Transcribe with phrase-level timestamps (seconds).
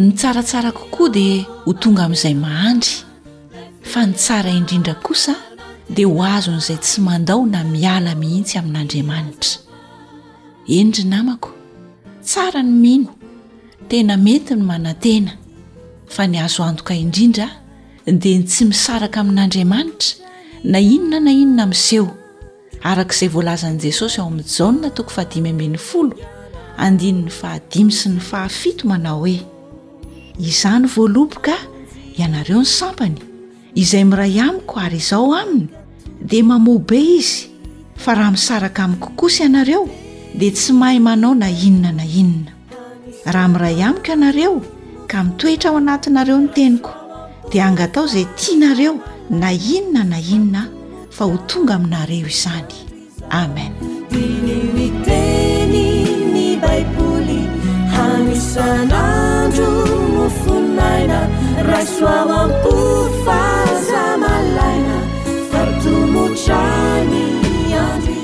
[0.00, 2.94] ny tsaratsara kokoa dia ho tonga amin'izay mahandry
[3.90, 5.34] fa ny tsara indrindra kosa
[5.94, 9.60] dia ho azon'izay tsy mandao na miala mihitsy amin'andriamanitra
[10.76, 11.50] enydry namako
[12.28, 13.12] tsara ny mino
[13.90, 15.32] tena mety ny manantena
[16.14, 17.46] fa ny hazoandoka indrindra
[18.22, 20.08] dia tsy misaraka amin'andriamanitra
[20.70, 22.08] na inona na inona miseho
[22.88, 26.16] araka izay voalazan'n' jesosy ao amin'ny jaona toko fahadi abn'ny folo
[26.86, 29.36] andin'ny fahadimy sy ny fahafito manao hoe
[30.46, 31.52] izany voaloboka
[32.18, 33.16] ianareo ny sampany
[33.82, 35.68] izay miray amiko ary izaho aminy
[36.28, 37.48] dia mamo be izy
[38.02, 39.82] fa raha misaraka amiykokosa ianareo
[40.38, 42.52] dia tsy mahay manao na inona na inona
[43.32, 44.54] raha miray amiko ianareo
[45.10, 46.92] ka mitoetra ao anatinareo ny teniko
[47.50, 48.94] dia angatao izay tianareo
[49.30, 50.62] na inona na inona
[51.10, 52.74] fa ho tonga aminareo izany
[53.30, 53.72] amen
[58.52, 61.18] senaجurnusunnajna
[61.68, 64.96] resuaوam put fazamalajna
[65.50, 68.18] fertu mucaniaz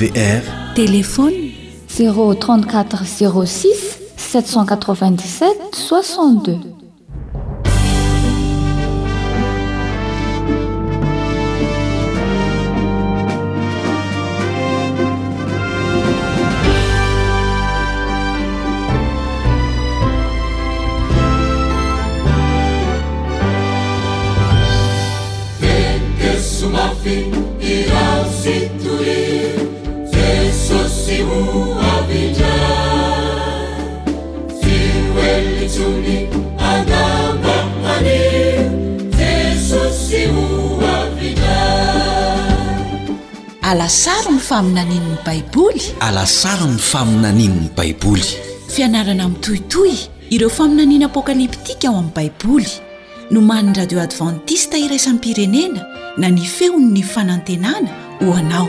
[0.00, 1.32] wrtéléphone
[1.88, 3.68] 034 06
[4.16, 6.56] 787 62
[43.68, 44.80] alasar n famia
[45.28, 48.24] baiboly alasary ny faminaninny baiboly
[48.74, 49.92] fianarana miytoitoy
[50.32, 52.70] ireo faminaniana apokaliptika ao amin'ny baiboly
[53.30, 55.84] noman'ny radio advantista iraisan pirenena
[56.16, 57.90] na ny feon''ny fanantenana
[58.24, 58.68] ho anao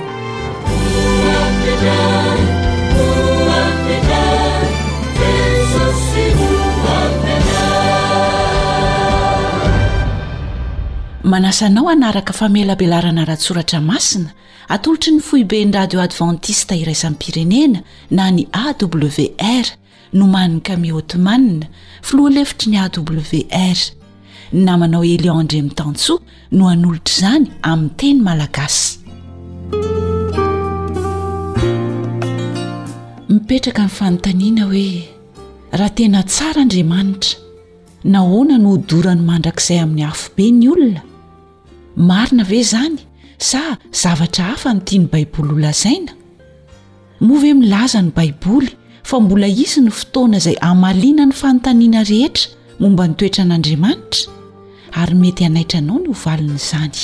[11.30, 14.30] manasanao anaraka famelabelarana rahatsoratra masina
[14.74, 17.80] atolotry ny foibeny radio advantista iraisany pirenena
[18.18, 19.66] na ny awr
[20.14, 21.66] nomaniny kami hotemanna
[22.08, 23.78] filoha lefitry ny awr
[24.66, 26.18] namanao elion andremitantsoa
[26.56, 28.88] no anolotra izany amin'ny teny malagasy
[33.32, 34.94] mipetraka ny fanontaniana hoe
[35.78, 37.38] raha tena tsara andriamanitra
[38.14, 41.02] nahoana no hodora no mandrakizay amin'ny afobe ny olona
[42.00, 42.98] marina ve izany
[43.38, 46.14] sa zavatra hafa nitia ny baiboly holazaina
[47.20, 48.72] moa ve milazany baiboly
[49.04, 54.32] fa mbola isy ny fotoana izay amaliana ny fanontaniana rehetra momba nytoetra an'andriamanitra
[55.02, 56.96] ary mety hanaitra anao ny hovalina izany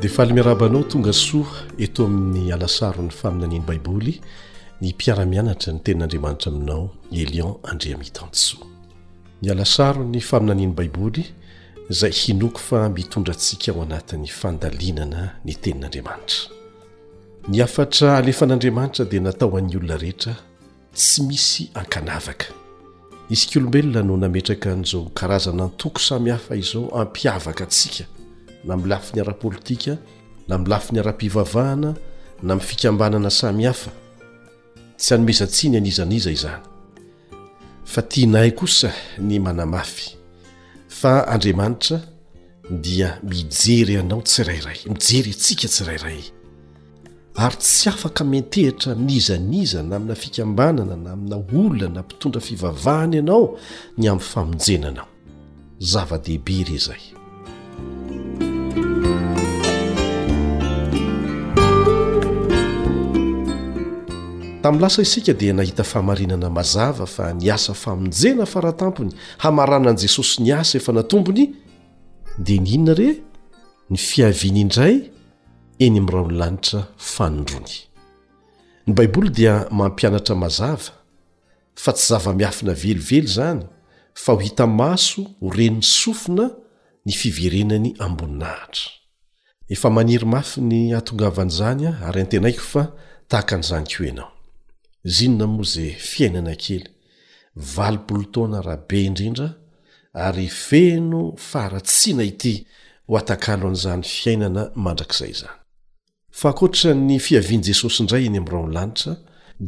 [0.00, 4.14] dia falymiarabanao tonga soa eto amin'ny alasaro ny faminaniany baiboly
[4.80, 8.64] ny mpiara-mianatra ny tenin'andriamanitra aminao y elion andria mitaansoa
[9.42, 11.24] ny alasaro ny faminaniany baiboly
[11.90, 16.38] izay hinoko fa mitondra ntsika ho anatin'ny fandalinana ny tenin'andriamanitra
[17.48, 20.34] ny afatra alefan'andriamanitra dia natao an'ny olona rehetra
[20.94, 22.46] tsy misy ankanavaka
[23.30, 28.04] izyk'olombelona no nametraka n'izao karazana n-toko sami hafa izao ampiavaka antsika
[28.64, 29.98] na milafiny ara-politika
[30.48, 31.94] na milafiny ara-pivavahana
[32.42, 33.90] na mifikambanana samihafa
[35.00, 36.60] tsy anymesatsi ny an'izan'iza izany
[37.90, 40.16] fa tianahay kosa ny manamafy
[40.88, 42.00] fa andriamanitra
[42.70, 46.20] dia mijery anao tsyrairay mijery antsika tsirairay
[47.34, 53.56] ary tsy afaka metehitra miizaniza na amina fikambanana na amina oona na mpitondra fivavahana ianao
[53.98, 55.08] ny amn'ny famonjenanao
[55.80, 57.19] zava-dehibe re zay
[64.62, 69.12] tamin'n lasa isika dia nahita famarinana mazava fa ny asa famonjena faratampony
[69.42, 71.44] hamarana an' jesosy ny asa efa natombony
[72.46, 73.08] dia nyhinona re
[73.90, 74.94] ny fiaviana indray
[75.84, 76.80] eny ami'rao ny lanitra
[77.14, 77.74] fanondrony
[78.86, 80.90] ny baiboly dia mampianatra mazava
[81.82, 83.64] fa tsy zava-miafina velively zany
[84.22, 86.46] fa ho hita maso horenin'ny sofina
[87.06, 88.86] ny fiverenany ambonina ahitra
[89.74, 92.82] efa maniry mafi ny atongavan'izany a ary an-tenaiko fa
[93.30, 94.30] tahaka an'izany ko ianao
[95.04, 96.84] zinona moa za fiainana kely
[97.74, 99.48] valopolo taona rahabe indrindra
[100.14, 102.54] ary feno faratsina ity
[103.08, 105.50] ho atakalo an'izany fiainana mandrak'izay zany
[106.38, 109.12] fa ankoatra ny fiavian' jesosy indray eny ami'niraony lanitra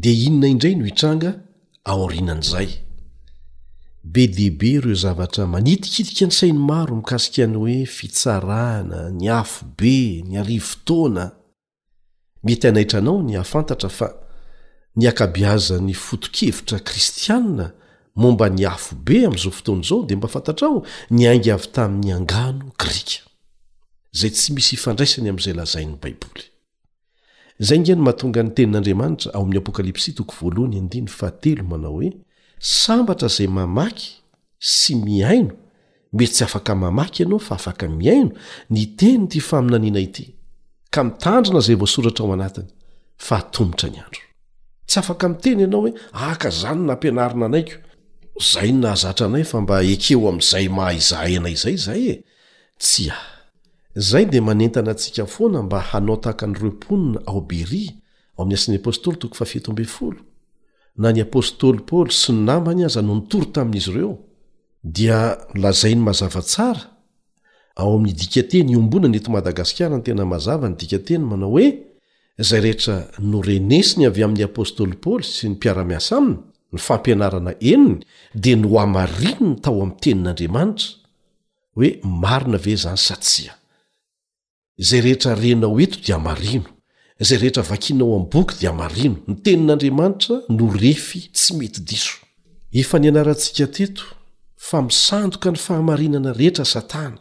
[0.02, 1.30] di inona indray no hitranga
[1.90, 2.68] aorinan'izay
[4.12, 9.98] be de be ireo zavatra manitikitika ny sainy maro mikasika any hoe fitsarahna ny afobe
[10.28, 11.24] ny arivo taoana
[12.44, 14.08] mety anaitranao ny hafantatra fa
[14.96, 17.70] nyakabiazany foto-kevitra kristianna
[18.16, 20.80] momba niafobe ami'izao fotony izao dia mba fantatraaho
[21.10, 23.20] niaingy avy tamin'ny angano grika
[24.18, 26.44] zay tsy misy ifandraisany am'zay lazainy baiboly
[27.58, 30.10] zay ngeno mahatonga ny tenin'andriamanitra ao amin'ny apokalps
[31.70, 32.10] manao hoe
[32.60, 34.08] sambatra zay mamaky
[34.58, 35.54] sy miaino
[36.12, 38.30] mety tsy afaka mamaky ianao fa afaka miaino
[38.70, 40.34] ni teny ity faminaniana ity
[40.90, 42.66] ka mitandrina zay voasoratra ao anatiny
[43.16, 44.20] fa atomotra nyandro
[44.86, 47.72] tsy afaka miteny ianao hoe aka zany nampianarina anaiko
[48.52, 52.16] zay no nahazatra anay fa mba ekeo ami'izay mahaizahhina izay zay e
[52.78, 53.16] tsy a
[53.94, 57.84] zay dia manentana antsika foana mba hanao tahaka anyreoponina ao bery
[58.38, 59.54] ao ami'y asn'ny apstly toko faff
[60.96, 64.18] na ny apôstôly paoly sy namany azy anao nitory tamin'izy ireo
[64.84, 66.82] dia lazainy mazava tsara
[67.76, 71.91] ao amin'ny dika teny iombona nety madagasikara ny tena mazava nydika teny manao hoe
[72.40, 76.38] izay rehetra norenesiny avy amin'ny apôstôly paly sy ny mpiara-miasa aminy
[76.72, 78.02] ny fampianarana eniny
[78.34, 80.88] dia no amarino ny tao amin'ny tenin'andriamanitra
[81.76, 83.52] hoe marina ve izany satsia
[84.82, 86.70] izay rehetra rena o eto dia amarino
[87.22, 92.16] izay rehetra vakinao ami'yboky dia amarino ny tenin'andriamanitra no refy tsy mety diso
[92.80, 94.08] efa ny anaratsika teto
[94.68, 97.20] fa misandoka ny fahamarinana rehetra satana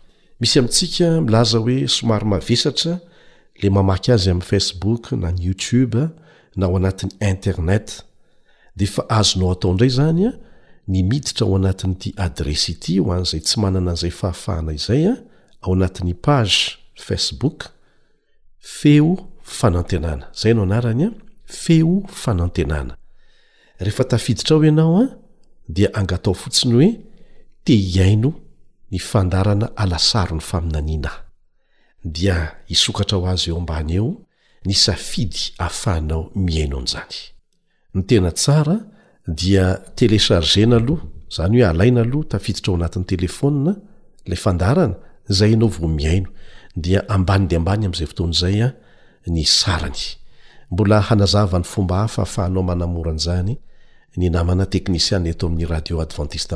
[0.41, 2.99] misy amintsika milaza hoe somary mavesatra
[3.61, 6.09] le mamaky azy ami' facebook na ny youtube
[6.55, 8.03] na ao anatin'ny internet
[8.75, 10.31] de fa azonao ataoindray zanya
[10.87, 15.13] ny miditra ao anatin'ity adres ity ho an'izay tsy manana an'izay fahafahana izay a
[15.61, 17.69] ao anatin'ny page facebook
[18.59, 19.17] feo
[19.57, 21.09] fanantenana zay no anaranya
[21.45, 22.97] feo fanantenana
[23.79, 25.17] rehefa tafiditra aho ianaoa
[25.69, 26.99] dia angatao fotsiny hoe
[27.63, 28.33] te iaino
[28.91, 31.11] ny fandarana alasaro ny faminanina
[32.15, 32.37] dia
[32.75, 34.09] isokatra ho azy eo ambany eo
[34.65, 37.13] ny safidy afahnao miainoany
[37.95, 40.75] diteleargena
[41.39, 44.81] ao ayainotaiitraoanat'ytelefonaayy
[51.11, 53.53] anazavany fomba hafa afahnao manamoranzany
[54.59, 56.51] nateknisian eto ami'ny radioadvantist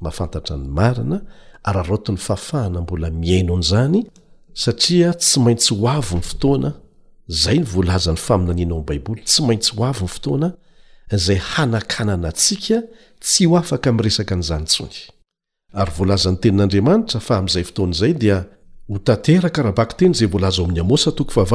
[0.00, 1.20] mahafantatra ny marina
[1.64, 4.04] ararotin'ny fafahana mbola miaino an'izany
[4.54, 6.70] satria tsy maintsy ho avy ny fotoana
[7.42, 10.48] zay ny voalaza ny faminaniana amn'y baiboly tsy maintsy ho avy ny fotoana
[11.24, 12.78] zay hanakanana atsika
[13.24, 14.96] tsy ho afaka ami' resaka n'izany ntsony
[15.80, 18.38] ary voalazan'ny tenin'andriamanitra fa amin'izay fotoanaizay dia
[18.90, 21.46] ho tantera karabaky teny zay volaza oamin'ny amosatokaha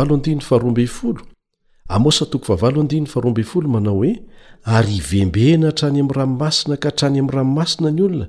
[1.92, 4.22] amosa toko avalofro manao hoe
[4.66, 8.28] ary ivembena hatrany amin'ny ranomasina ka hatrany amin'ny ranomasina ny olona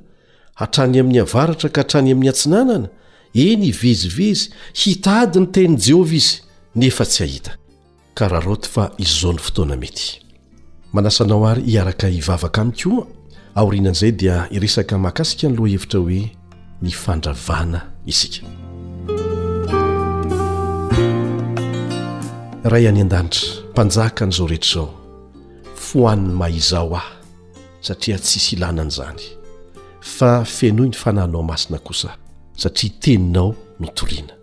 [0.60, 2.88] hatrany amin'ny avaratra ka hatrany amin'ny atsinanana
[3.44, 4.44] eny hivezivezy
[4.80, 6.32] hitady ny teny jehova izy
[6.80, 7.52] nefa tsy ahita
[8.16, 10.04] ka raharoto fa izaon'ny fotoana mety
[10.92, 13.06] manasa nao ary hiaraka hivavaka any koa
[13.54, 16.22] aorinan'izay dia iresaka makasika nyloha hevitra hoe
[16.82, 18.42] ny fandravana isika
[22.64, 23.42] rahay ihany an-danitra
[23.72, 24.90] mpanjaka n'izao rehetra izao
[25.76, 27.14] fohanny mahaizao aho
[27.80, 29.22] satria tsi sy ilanany izany
[30.00, 32.16] fa fenohi ny fanahnao masina kosa
[32.56, 34.34] satria teninao no toriana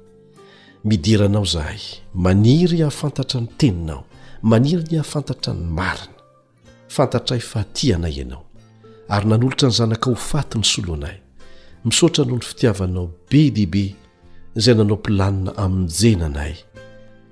[0.83, 1.79] midiranao zahay
[2.15, 4.03] maniry hahafantatra ny teninao
[4.43, 6.19] maniry ny hahafantatra ny marina
[6.88, 8.43] fantatra y fahtianay ianao
[9.09, 11.15] ary nanolotra ny zanaka ho fati ny soloanay
[11.85, 13.95] misotra noho ny fitiavanao be dehibe
[14.57, 16.53] izay nanao m-pilanina amin'nyjena anaay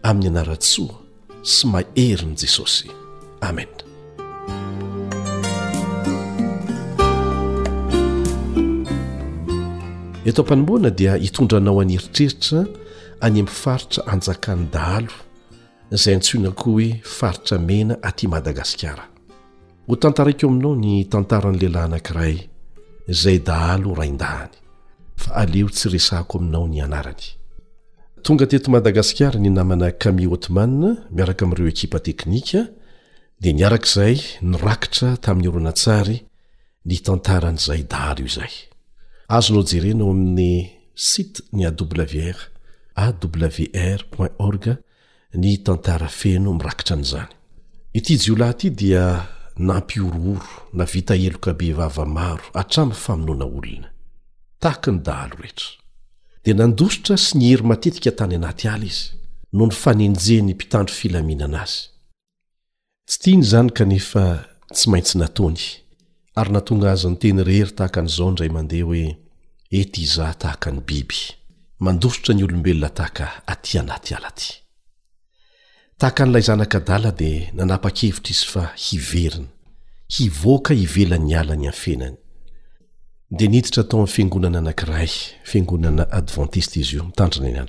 [0.05, 0.95] amin'ny anarasoa
[1.41, 2.87] sy maeriny jesosy
[3.41, 3.67] amen
[10.25, 12.65] eto mpanomboana dia hitondra anao aneritreritra
[13.21, 15.13] any am'faritra anjakany dahalo
[15.91, 19.05] izay antsoina koa hoe faritra mena aty madagasikara
[19.87, 22.37] ho tantarakeo aminao ny tantarany lehilahy anankiray
[23.07, 24.55] izay dahalo ra indahany
[25.15, 27.36] fa aleo tsy resahko aminao ny anarany
[28.27, 30.71] tonga teto madagasikara ninamana kami otman
[31.15, 32.61] miaraka amyireo ekipa teknika
[33.41, 34.15] dia niarakazay
[34.51, 36.17] nirakitra taminy oronatsary
[36.89, 38.53] nitantaranizay dalo io zay
[39.37, 40.51] azo nao jerenao aminy
[41.09, 42.37] site ny awr
[43.05, 43.99] awr
[44.47, 44.65] org
[45.41, 47.31] ni tantara feno mirakitranizany
[47.97, 49.05] iti jio lahy ty dia
[49.69, 53.87] nampiorooro navita helokabe vava maro hatramy famonoana olona
[54.63, 55.69] takiny dalo retra
[56.47, 59.05] dia nandosotra sy ny hery matetika tany anaty ala izy
[59.57, 61.79] no ny fanenjeh ny mpitandro filaminana azy
[63.07, 64.23] tsy tiany izany kanefa
[64.75, 65.59] tsy maintsy natony
[66.39, 69.03] ary natonga azy nyteny rery tahaka an'izao ndray mandeha hoe
[69.79, 71.19] ety izaho tahaka ny biby
[71.85, 74.49] mandosotra ny olombelona tahaka atỳ anaty ala aty
[75.99, 79.47] tahaka an'ilay zanakadala dia nanapa-kevitra izy fa hiverina
[80.15, 82.15] hivoaka hivelan'ny ala ny aminfenany
[83.29, 85.11] dia niditra atao am'n fingonana anakiray
[85.43, 87.67] fngonana adventista iz omitandrna ny ao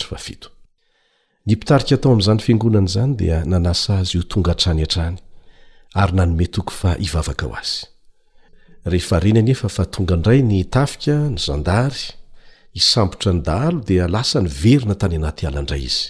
[1.48, 5.16] nypitarika atao amin'izany fiangonana zany dia nanasa azy io tonga hatrany antrany
[5.98, 7.82] ary nanome toko fa ivavaka ho azy
[8.86, 12.00] ehehnyanefa fa tonga ndray ny tafika ny zandary
[12.78, 16.04] isambotra ny dahlo dia lasa ny verina tany anaty alandray izy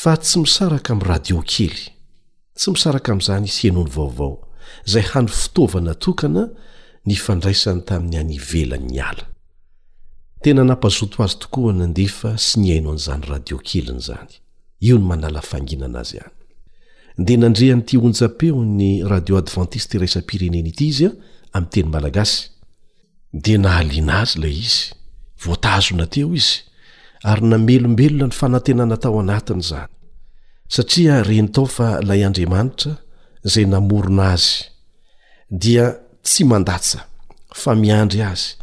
[0.00, 1.82] fa tsy misaraka amin'ny radio kely
[2.58, 4.32] tsy misaraka amin'izany isanony vaovao
[4.86, 6.44] izay hany fitaovana tokana
[7.06, 9.24] ny fandraisany tamin'ny anivelannyala
[10.44, 14.34] tena nampazoto azy tokoa nandefa sy niaino an'izany radio keliny zany
[14.86, 16.34] io ny manala fanginana azy hany
[17.26, 21.12] de nandrean'ity onja-peo ny radio advantistey raisa pireneny ity izy a
[21.58, 22.48] ami'nyteny malagasy
[23.44, 24.94] de nahaliana azy lay izy
[25.44, 26.62] voatazona teo izy
[27.22, 29.92] ary namelombelona ny fanantenana tao anatiny zany
[30.74, 32.96] satria reny tao fa ilay andriamanitra
[33.44, 34.70] zay namorona azy
[35.50, 35.92] dia
[36.24, 37.00] tsy mandatsa
[37.54, 38.56] fa miandry azy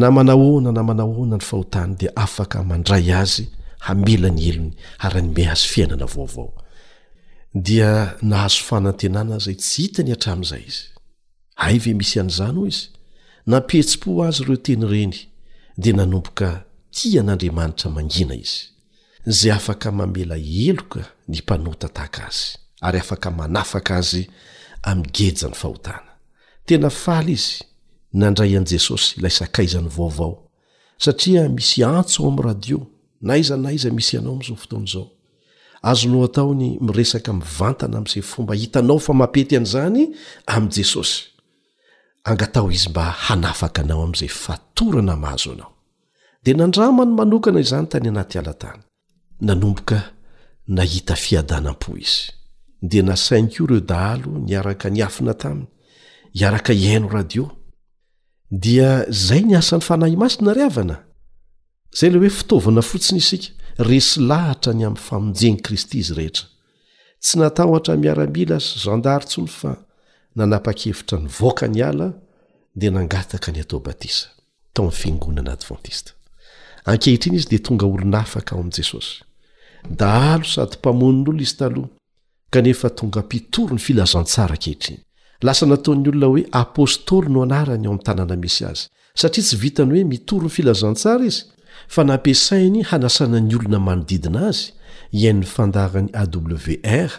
[0.00, 3.44] na manahoana na manahoana ny fahotana di afaka mandray azy
[3.86, 4.70] hamela ny elony
[5.04, 6.50] arya ny me azy fiainana vaovao
[7.66, 7.90] dia
[8.30, 10.84] nahazo fanantenana zay tsy hitany hatramin'izay izy
[11.66, 12.86] ay ve misy an'zano o izy
[13.52, 15.14] napetsi-po azy reo teny ireny
[15.82, 16.48] de nanomboka
[16.96, 18.62] tia n'andriamanitra mangina izy
[19.38, 20.36] zay afaka mamela
[20.66, 22.50] eloka ny mpanota tahaka azy
[22.86, 24.22] ary afaka manafaka azy
[24.90, 26.10] amgeja ny fahotana
[26.66, 27.62] tena faly izy
[28.20, 30.32] nandray an'jesosy lasakaizany vaovao
[31.04, 32.78] satria misy antso ao am' radio
[33.20, 35.06] naizanaiza misy ianao amzao fotoanzao
[35.90, 40.02] azo no ataony miresaka mivantana amzay fomba hitanao famapety an'zany
[40.56, 41.16] am'jesosy
[42.30, 45.72] angatao izy mba hanafaka anao amzay fatorana mahazo anao
[46.44, 48.78] de nandramany anokana izany tanyanayatao
[55.36, 55.64] ioy
[56.36, 57.44] iaraka iaino radio
[58.50, 60.96] dia zay niasan'ny fanahy masi naryavana
[61.98, 63.48] zay le hoe fitaovana fotsiny isika
[63.88, 66.44] resy lahatra ny amy famonjeny kristy izy rehetra
[67.24, 69.72] tsy nataotra miaramila azy zandari ts olo fa
[70.38, 72.08] nanapa-kevitra nyvoaka ny ala
[72.78, 74.26] dia nangataka nyatao batisa
[76.90, 79.14] ankehitriny izy di tonga olonafaka ao am' jesosy
[80.00, 81.72] daalo sadympamonin'olo izytah
[82.52, 85.05] keftonga pitor ny filazantsara akehiry
[85.44, 88.84] lasa nataony olona hoe apôstoly no anarany ao amn tanàna misy azy
[89.20, 91.42] satria tsy vitany hoe mitoro ny filazantsara izy
[91.94, 94.64] fa nampisainy hanasanany olona manodidina azy
[95.20, 97.10] iainny fandarany awr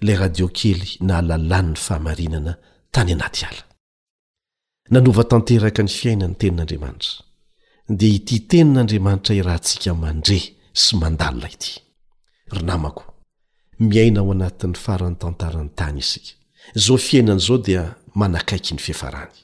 [0.00, 2.52] ilay radio kely na alalaniny fahamarinana
[2.94, 3.62] tany anaty ala
[5.30, 7.10] tnteraka ny fiainany tenin'andramanitra
[7.98, 10.38] di ity tenin'andriamanitra iraha ntsika mandre
[10.82, 11.72] sy mandala ity
[16.74, 19.34] zao fiainan' izao dia manakaiky ny fefarany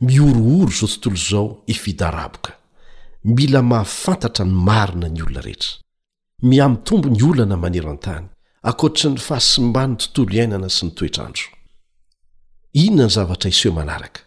[0.00, 2.52] miorooro zao tontolo izao ifidaraboka
[3.24, 5.78] mila mahafantatra ny marina ny olona rehetra
[6.48, 8.26] miamin tombo ny olana manero an-tany
[8.70, 11.44] akoatry ny fahasimbany tontolo iainana sy ny toetrandro
[12.84, 14.20] inona ny zavatra iseho manaraka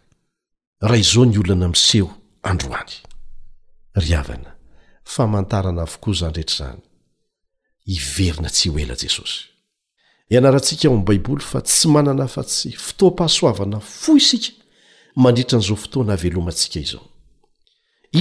[0.81, 2.09] raha izao ny olonana miseho
[2.51, 2.93] androany
[4.03, 4.51] ry avana
[5.13, 6.89] famantarana avokoa izany rehetra izany
[7.95, 9.50] iverina tsy ho ela jesosy
[10.31, 14.51] ianarantsika ao am' baiboly fa tsy manana fa tsy fotoa-pahasoavana fo isika
[15.23, 17.03] mandritra n'izao fotoana havlomantsika izao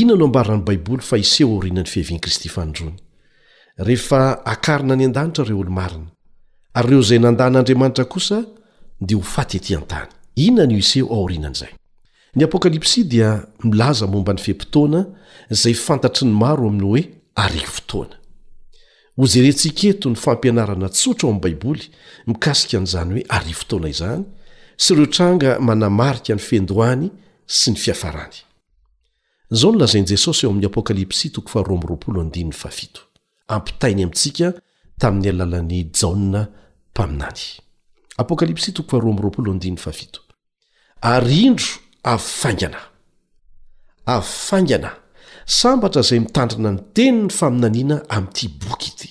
[0.00, 2.96] inona no ambary rano baiboly fa iseho aorianany fihaviani kristy fandrony
[3.86, 4.20] rehefa
[4.52, 6.08] akarina any an-danitra ireo olo marina
[6.78, 8.38] ary ireo zay nandàn'andriamanitra kosa
[9.06, 10.08] dia ho fatytỳ an-tany
[10.44, 11.72] ionanyo iseho aorinan' zay
[12.36, 13.28] ny apokalypsy dia
[13.64, 15.00] milaza momba ny fempotoana
[15.50, 17.02] zay fantatry ny maro aminy hoe
[17.34, 18.16] ary fotoana
[19.20, 21.84] o zerentsiketo ny fampianarana tsotro ao ami baiboly
[22.26, 24.24] mikasikya nyzany hoe ary fotoana izany
[24.76, 27.10] sy ro tranga manamarika ny fiendohany
[27.46, 28.34] sy ny fihafarany
[29.52, 32.86] izao nolazaini jesosy eo amin'ny apokalypsy 27
[33.48, 34.52] ampitainy amintsika
[34.98, 36.46] tamin'ny alalan'ny jaona
[36.94, 37.44] paminany
[41.00, 41.68] arindro
[42.12, 44.99] aainanaainana
[45.50, 49.10] sambatra izay mitandrina ny teni ny faminaniana ami'ity boky ity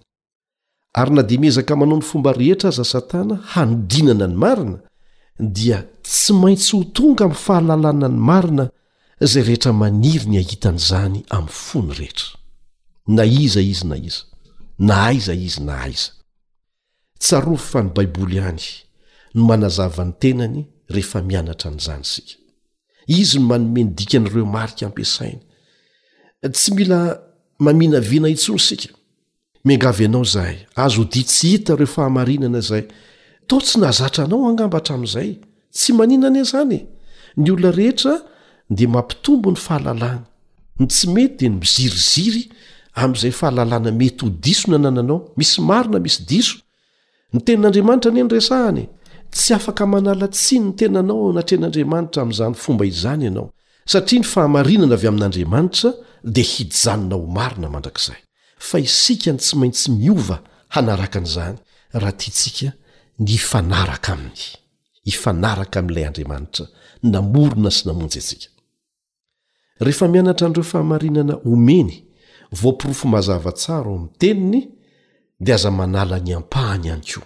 [1.00, 4.78] ary na demezaka manao ny fomba rehetra aza satana hanodinana ny marina
[5.56, 8.64] dia tsy maintsy ho tonga ami'y fahalalana ny marina
[9.32, 12.28] zay rehetra maniry ny ahitan' izany am'ny fo ny rehetra
[13.16, 14.22] na iza izy na iza
[14.86, 16.10] na aiza izy na aiza
[17.22, 18.66] tsarofo fa ny baiboly ihany
[19.34, 20.60] no manazavany tenany
[20.94, 22.34] rehefa mianatra anyizany sika
[23.18, 25.42] izy no manomenidika n'ireo marika ampiasainy
[26.46, 27.20] tsy mila
[27.58, 28.94] mamina vina itsoro sika
[29.64, 32.82] mingaanao zayazodishitareo fahainana zay
[33.46, 35.36] tao tsy nazatranao aambatra amzay
[35.72, 36.86] tsy anina zany
[37.36, 38.20] nyolna ehetra
[38.70, 40.22] de mampitombo ny fahalalana
[47.32, 48.74] yiaeha
[49.30, 53.50] tsy afk manalatsintenaaonaten'andamanitra mzany fomba izany anao
[53.86, 55.90] satria ny fahamarinana avy amin'andriamanitra
[56.34, 58.16] de hidyjanona ho marina mandrakzay
[58.68, 60.36] fa isika ny tsy maintsy miova
[60.74, 61.56] hanaraka an'izany
[62.00, 62.70] raha ty tsika
[63.20, 64.42] ny ifanaraka aminy
[65.12, 66.66] ifanaraka ami'ilay andriamanitra
[67.12, 68.48] namorona sy namonjy atsika
[69.84, 71.90] rehefa mianatra anireo fahamarinana omeny
[72.60, 74.62] voampirofo mazavatsaro ami'ny teniny
[75.44, 77.20] dea aza manala ny ampahany any ko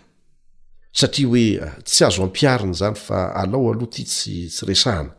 [0.98, 5.12] satria hoe ah, tsy azo ampiariny zany fa alao aloha ty sy tsy resahana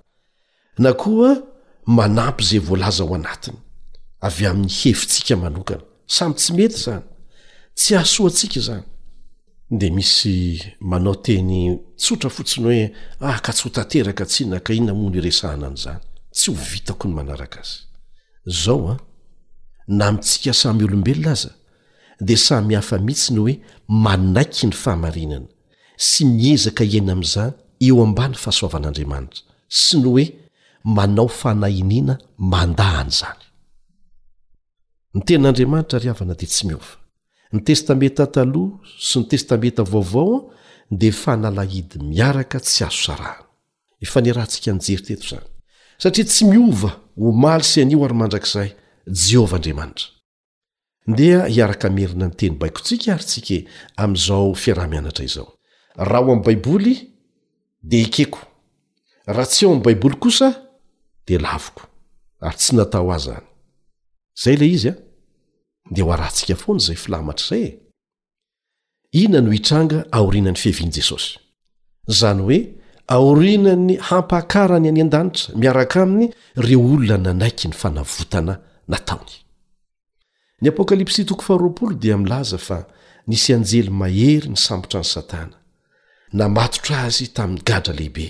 [0.77, 1.29] na koa
[1.85, 3.57] manampy zay voalaza ao anatiny
[4.27, 5.83] avy amin'ny hefintsika manokana
[6.15, 7.05] samy tsy mety zany
[7.79, 8.83] tsy ahsoatsika zany
[9.79, 10.35] de misy
[10.91, 11.57] manao teny
[12.01, 12.79] tsotra fotsiny hoe
[13.33, 16.01] ahka tsy ho tateraka tsyinaka inona mo no iresahana an'zany
[16.37, 17.77] tsy ho vitako ny manaraka azy
[18.63, 18.99] zao a ah,
[19.97, 21.51] na amitsika samy olombelona aza
[22.27, 23.53] de samy hafa mihitsy ny hoe
[24.05, 25.47] manaiky ny fahamarinana
[26.09, 27.51] sy miezaka iana am'izany
[27.87, 29.41] eo ambany fahasoavan'andriamanitra
[29.83, 30.25] sy ny hoe
[30.95, 32.15] manao fanahiniana
[32.53, 33.41] mandahany zany
[35.13, 36.93] ny tenin'andriamanitra ry havana dia tsy miova
[37.53, 40.39] ny testameta taloha sy ny testamenta vaovaoa
[40.89, 43.45] dia fanalahidy miaraka tsy azo sarahana
[44.05, 45.45] efa ny rahantsika njery tetok zany
[46.01, 48.69] satria tsy miova ho maly sy an'io ary mandrakzay
[49.27, 50.07] jehovah andriamanitra
[51.11, 53.57] ndeha hiaraka merina nyteny baikontsika ary tsika
[54.03, 55.47] am'izao fiarah-mianatra izao
[56.09, 56.93] raha ho am' baiboly
[57.89, 58.39] dea ekeko
[59.35, 60.47] raha tsy ao ami'y baiboly kosa
[61.27, 61.81] dia laviko
[62.47, 63.45] ary tsy natao a zany
[64.35, 64.95] zay ley izy a
[65.95, 67.69] dia ho arantsika foana izay filamatra izaye
[69.21, 71.29] inona no hitranga aorianany fihevian' jesosy
[72.11, 72.59] izany hoe
[73.15, 76.27] aorinany hampahkarany any an-danitra miaraka aminy
[76.67, 78.53] reo olona nanaiky ny fanavotana
[78.89, 79.33] nataony
[80.61, 81.49] ny apokalypsy tokof
[82.01, 82.79] dia milaza fa
[83.27, 85.57] nisy anjely mahery ny sambotra any satana
[86.37, 88.27] namatotra azy tamin'ny gadra lehibe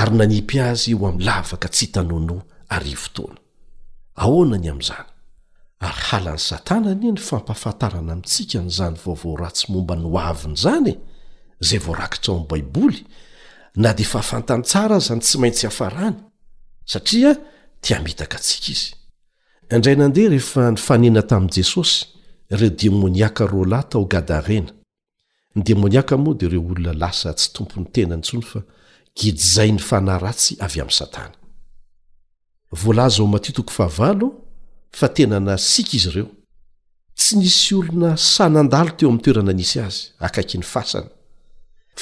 [0.00, 2.36] ary nanipy azy ho ami'ny lavaka tsy hitanoh no
[2.74, 3.39] ary fotoana
[4.16, 5.06] ahoana ny ami'izany
[5.86, 10.90] ary halany satana nie ny fampafantarana amintsika nyzany vaovao ratsy momba ny ho avin' izany
[10.94, 10.96] e
[11.66, 13.04] zay voa rakitsa ao amn'y baiboly
[13.76, 16.16] na di fa afantantsara aza ny tsy maintsy hafarany
[16.86, 17.32] satria
[17.82, 18.90] tia mitaka atsika izy
[19.74, 22.06] indray nandeha rehefa nyfanina tamin'i jesosy
[22.52, 24.72] ireo demoniaka ro lahy tao gadarena
[25.54, 28.60] ny demoniaka moa dia reo olona lasa tsy tompony tenany tsony fa
[29.18, 31.39] gidyzay ny fanahy ratsy avy amin'ny satana
[32.72, 34.34] voalaza ao matitoko fahavalo
[34.92, 36.26] fa tena na sika izy ireo
[37.16, 41.08] tsy nisy olona sanandalo teo amin'ny toerana anisy azy akaiky ny fasany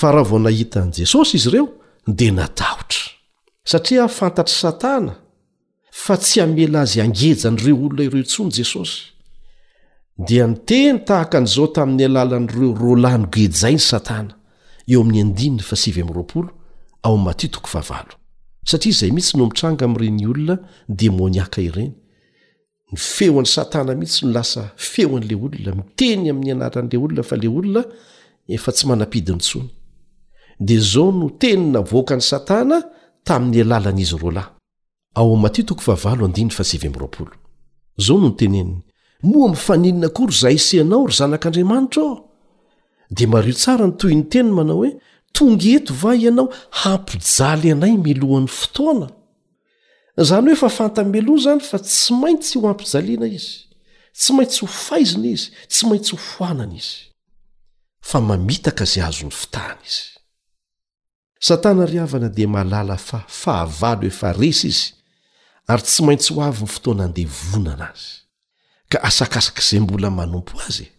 [0.01, 1.69] fa raha vao nahita an'i jesosy izy ireo
[2.07, 3.05] dia nadahotra
[3.71, 5.13] satria fantatr' satana
[6.05, 8.95] fa tsy hamela azy angeja n'ireo olona ireo tsony jesosy
[10.29, 14.33] dia niteny tahaka an'izao tamin'ny alalan'ireo roalanogedzay ny satana
[14.93, 15.83] eo amin'ny dna fs
[17.05, 18.18] raaomatko ha
[18.69, 20.55] satria izay mihitsy no mitranga am'ireny olona
[21.01, 21.91] demoniaka ireny
[22.93, 27.83] ny feoan'ny satana mihitsy no lasa feoan'la olona miteny amin'ny anaran'la olona fa le olona
[28.57, 29.69] efa tsy manampidinytsony
[30.67, 32.77] di zao no tenyna voaka ny satana
[33.29, 36.21] tamin'ny alalan'izy ro lahyzao
[38.25, 38.77] nontenenny
[39.31, 42.17] moa mifaninina kory zay seanao ry zanak'andriamanitra ao
[43.17, 44.91] di mario tsara no toy ny tenyy manao hoe
[45.39, 46.49] tonga eto va ianao
[46.83, 49.07] hampijaly anay melohan'ny fotoana
[50.29, 53.55] zany hoe fa fanta meloha zany fa tsy maintsy ho ampijaliana izy
[54.19, 56.97] tsy maintsy ho faizina izy tsy maintsy ho hoanana izy
[58.11, 60.05] fa mamitaka zay azon'ny fitahana izy
[61.47, 64.87] satana ry havana dia mahalala fa fahavalo hefa resa izy
[65.71, 68.09] ary tsy maintsy ho avyn'ny fotoana andevonana azy
[68.91, 70.97] ka asakasakaizay mbola manompo azy e.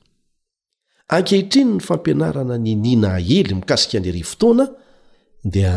[1.10, 4.66] ankehitriny ny fampianarana ny niana hely mikasika any ery fotoana
[5.44, 5.74] dia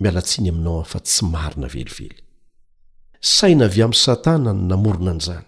[0.00, 2.10] miala tsiny aminao afa tsy marina velively
[3.34, 5.44] saina avy amin'ny satana ny namorona nyizany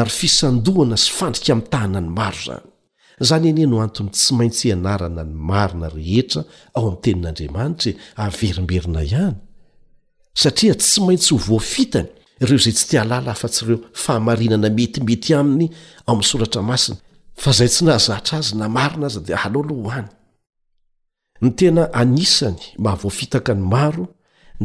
[0.00, 2.68] ary fisandohana sy fandrika amin'ny tahana ny maro zany
[3.28, 6.40] zany enie no antony tsy maintsy hianarana ny marina rehetra
[6.76, 7.92] ao ami'ny tenin'andriamanitra
[8.26, 9.36] averimberina ihany
[10.42, 12.08] satria tsy maintsy ho voafitany
[12.42, 15.66] ireo izay tsy tia lala afa-tsy reo fahamarinana metimety aminy
[16.06, 16.98] ao amin'nysoratra masiny
[17.42, 20.08] fa zay tsy nahazatra azy na marina azy dia halao alohaho any
[21.44, 24.04] ny tena anisany mahavoafitaka ny maro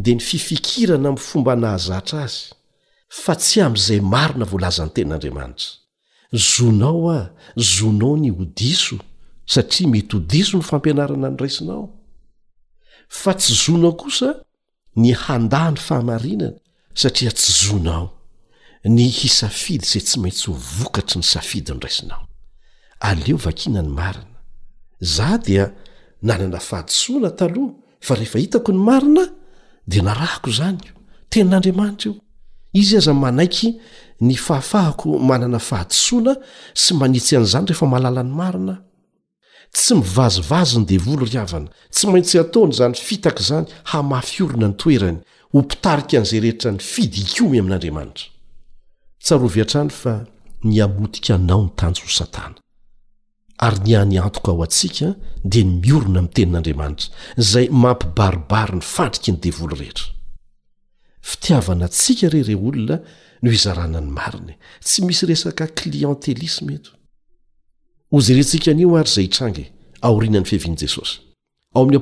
[0.03, 2.39] dea ny fifikirana ami'ny fomba nahazatra azy
[3.23, 5.67] fa tsy am'izay marina voalazan'ny ten'andriamanitra
[6.53, 7.25] zonao aho
[7.75, 8.97] zonao ny ho diso
[9.53, 11.83] satria mety ho diso ny fampianarana ny raisinao
[13.21, 14.29] fa tsy zonao kosa
[15.01, 16.57] ny handaha ny fahamarinana
[17.01, 18.05] satria tsy zonao
[18.95, 22.23] ny hisafidy zay tsy maintsy ho vokatry ny safidy ny raisinao
[23.01, 24.41] aleo vakina ny marina
[25.01, 25.65] zah dia
[26.21, 29.21] nanana fahadisoana taloha fa rehefa hitako ny marina
[29.87, 30.91] di na rahiko zanyo
[31.31, 32.21] tenan'andriamanitra io
[32.81, 33.69] izy aza manaiky
[34.27, 36.33] ny fahafahako manana fahadisoana
[36.81, 38.75] sy manitsy an'izany rehefa mahalala ny marina
[39.75, 45.19] tsy mivazivazi ny devolo ry havana tsy maintsy ataony zany fitaka zany hamafyorina ny toerany
[45.53, 48.25] hompitarika an'izay reehitra ny fidikomy amin'andriamanitra
[51.33, 52.60] onon tansa
[53.61, 57.09] ary niany antoka ao antsika dia ny miorona miy tenin'andriamanitra
[57.49, 60.05] zay mampibaribary ny fandriky ny devoly rehetra
[61.21, 62.97] fitiavana atsika rere olona
[63.41, 64.53] no izarana ny mariny
[64.85, 66.91] tsy misy resaka klientelisma eto
[68.11, 69.65] o zrentsika nio ary za itrangy
[70.01, 71.19] aorinanyfevnjesos
[71.71, 71.97] sny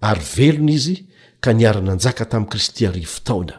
[0.00, 0.96] aa ary velona izy
[1.40, 3.56] ka niara-nanjaka tamin'y kristy ari fotaona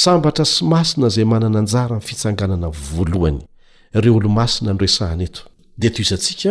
[0.00, 3.42] sambatra sy masina zay manananjara mn'fitsanganana voalohany
[3.96, 5.42] ireo olo masina ndroesahana eto
[5.78, 6.50] dia to izantsika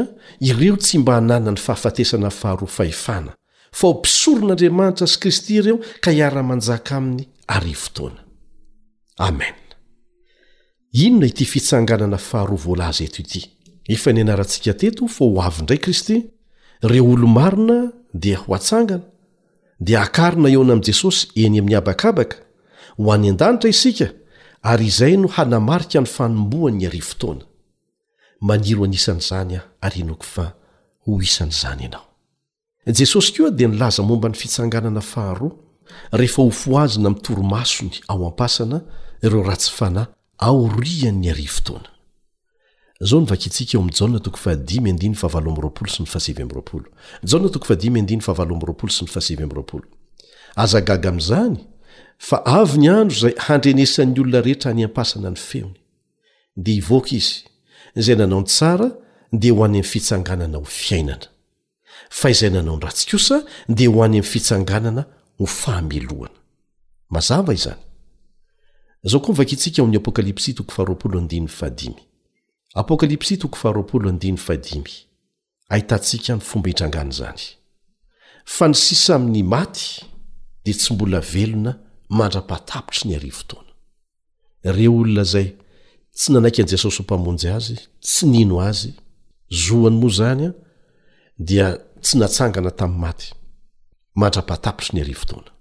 [0.50, 3.32] ireo tsy mba hanana ny fahafatesana faharoa fahefana
[3.78, 7.26] fa ho mpisoron'andriamanitra sy kristy ireo ka hiara-manjaka aminy
[7.56, 8.20] ary fotoana
[9.28, 9.46] ame
[11.04, 13.42] inona ity fitsanganana faharoa volaza eto ity
[13.94, 16.18] ef ny anarantsika teto fa ho avyndray kristy
[16.92, 17.78] reo olo marina
[18.14, 19.04] dia ho atsangana
[19.80, 22.38] dia akarina eona am' jesosy eny amin'ny abakabaka
[23.04, 24.08] ho any an-danitra isika
[24.70, 27.46] ary izay no hanamarika ny fanomboanyny ari fotoana
[28.48, 30.46] maniro anisan'izany a ary noko fa
[31.04, 32.08] ho isan'izany ianao
[32.98, 35.52] jesosy koa dia nilaza momba ny fitsanganana faharoa
[36.20, 38.78] rehefa ho fohazina mitoromasony ao ampasana
[39.26, 40.06] ireo ratsy fanay
[40.48, 41.90] aorianny ari fotoana
[49.28, 49.38] sy
[50.64, 51.60] azagaga ami'izany
[52.28, 55.74] fa avy ny andro izay handrenesan'ny olona rehetra hny ampasana ny feony
[56.58, 57.40] dia ivoaka izy
[57.98, 58.90] izay nanao ny tsara
[59.34, 61.28] dia ho any amin'ny fitsanganana ho fiainana
[62.10, 65.04] fa izay nanao n ratsykosa dia ho any amin'ny fitsanganana
[65.40, 67.50] ho fahamelohana zz
[78.70, 79.66] nsa ny my
[80.66, 81.80] d tsymbolavelona
[82.12, 83.68] mandrapatapitry ny ari votoana
[84.68, 85.48] ireo olona zay
[86.16, 88.92] tsy nanaiky an' jesosy ho mpamonjy azy tsy nino azy
[89.64, 90.50] zohany moa zanya
[91.38, 91.68] dia
[92.04, 93.28] tsy natsangana tami'y maty
[94.20, 95.52] mandrapahatapitry ny ari votoana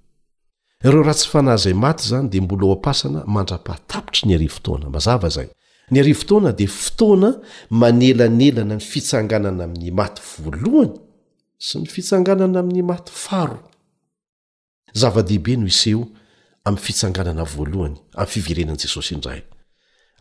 [0.86, 5.28] ireo raha tsy fanahazay maty zany de mbola ao ampasana mandrapahtapitry ny ari votoana mazava
[5.28, 5.48] zay
[5.90, 7.28] ny ari votoana di fotoana
[7.70, 10.92] manelanelana ny fitsanganana amin'ny maty voalohany
[11.58, 13.58] sy ny fitsanganana amin'ny maty faro
[14.94, 16.06] zava-dehibe no iseho
[16.64, 19.40] am'y fitsanganana voalohany amy fiverenani jesosy inray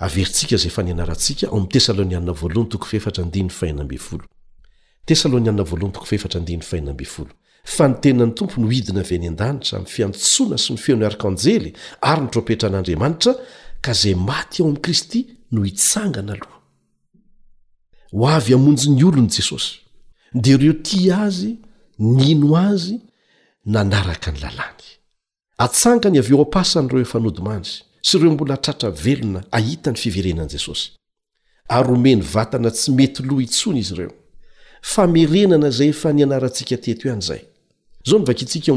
[0.06, 2.34] erinsia zayfananrantsikaeslia hy
[2.71, 3.47] tooe
[6.19, 7.08] aal
[7.75, 11.71] fa nytenany tompono hidina vy any an-danitra amny fiantsoana sy ny feono arkanjely
[12.12, 13.34] ary nytrompetra an'andriamanitra
[13.86, 15.19] ka zay maty ao am'i kristy
[15.52, 16.62] no hitsangana aloha
[18.19, 19.75] ho avy amonjy ny olony jesosy
[20.41, 21.52] di ireo ti azy
[21.99, 22.95] nino azy
[23.73, 24.86] nanaraka ny lalàny
[25.60, 30.93] atsangany av eo ampasanyireo efa nodimandry sy ireo mbola hatratravelona ahitany fiverenani jesosy
[31.67, 34.13] aromeny vatana tsy mety loh itsony izy ireo
[34.93, 37.43] famerenana zay efa ny anarantsika teto ianyizay
[38.08, 38.69] zaonvakiindro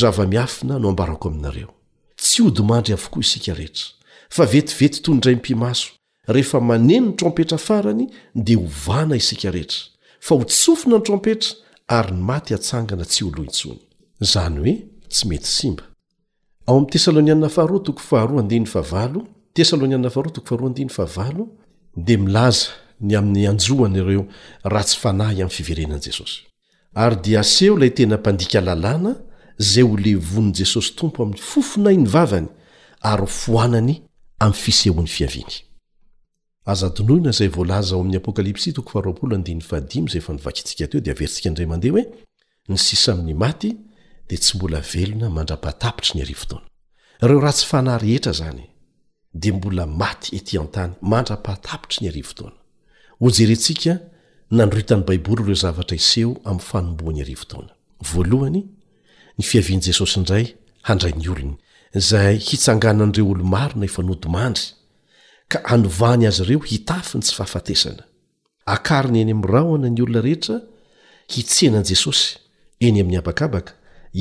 [0.00, 1.70] zava-miafina no ambarako aminareo
[2.16, 3.86] tsy odimandry avokoa isika rehetra
[4.28, 5.97] fa vetivety toy ndray mpimaso
[6.28, 9.88] rehefa maneno ny trompetra farany de ho vana isika rehetra
[10.20, 11.50] fa ho tsofina ny trompetra
[11.98, 14.74] ary ny maty atsangana tsy holoitsonyzay e
[15.08, 15.76] tsy metysm
[22.08, 22.68] de milaza
[23.00, 24.24] ny aminy anjoanyreo
[24.74, 26.46] ratsy fanahy am fiverenany jesosy
[26.94, 29.12] ary di aseo lay tena mpandika lalàna
[29.58, 32.46] zay ho levoniy jesosy tompo amy fofonai nyvavany
[33.02, 34.02] ary ofoanany
[34.38, 35.66] am fisehony fiaviy
[36.72, 42.04] azadnoina zay volaza o amin'ny apokalypsy yisiato d erisika ndrandeh oe
[42.68, 43.70] ny sisa amin'ny maty
[44.28, 46.56] di tsy mbola velona manra-pahtapitry ny ata
[47.22, 48.62] ireo rahatsy fanahrehetra zany
[49.34, 52.56] de mbola maty etỳan-tany mandra-pahatapitry ny artoana
[53.20, 53.92] o jerentsika
[54.50, 57.36] nandroitany baiboly reo zavra iseho mombony
[59.40, 60.46] nfian'jesos ndray
[60.90, 61.52] andray ny ony
[62.10, 63.88] zay hitsangananre olomaronanay
[65.48, 68.02] ka hanovany azy ireo hitafiny tsy fahafatesana
[68.76, 70.56] akariny eny am'rahona ny olona rehetra
[71.34, 72.24] hitsenan' jesosy
[72.86, 73.72] eny amin'ny abakabaka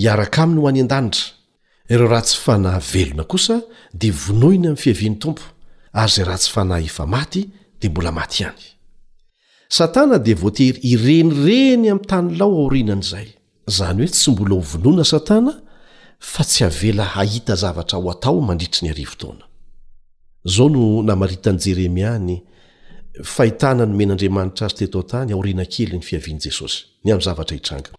[0.04, 1.28] iaraka amny ho any an-danitra
[1.94, 3.56] ireo raha tsy fanah velona kosa
[4.00, 5.44] dia vonohina amny fihavin'ny tompo
[6.02, 7.42] ary zay raha tsy fanahy efa maty
[7.80, 8.64] dia mbola maty ihany
[9.78, 13.28] satana dia voatery irenireny am'ytanylao aorinan'izay
[13.78, 15.54] zany hoe tsy mbola hovonoana satana
[16.32, 19.47] fa tsy havela hahita zavatra ho atao mandritri ny arivotona
[20.48, 22.42] zao no namaritany jeremiany
[23.34, 27.90] fahitana no men'andriamanitra azy tetontany aorena kely ny fiavian' jesosy ny a zaraitanga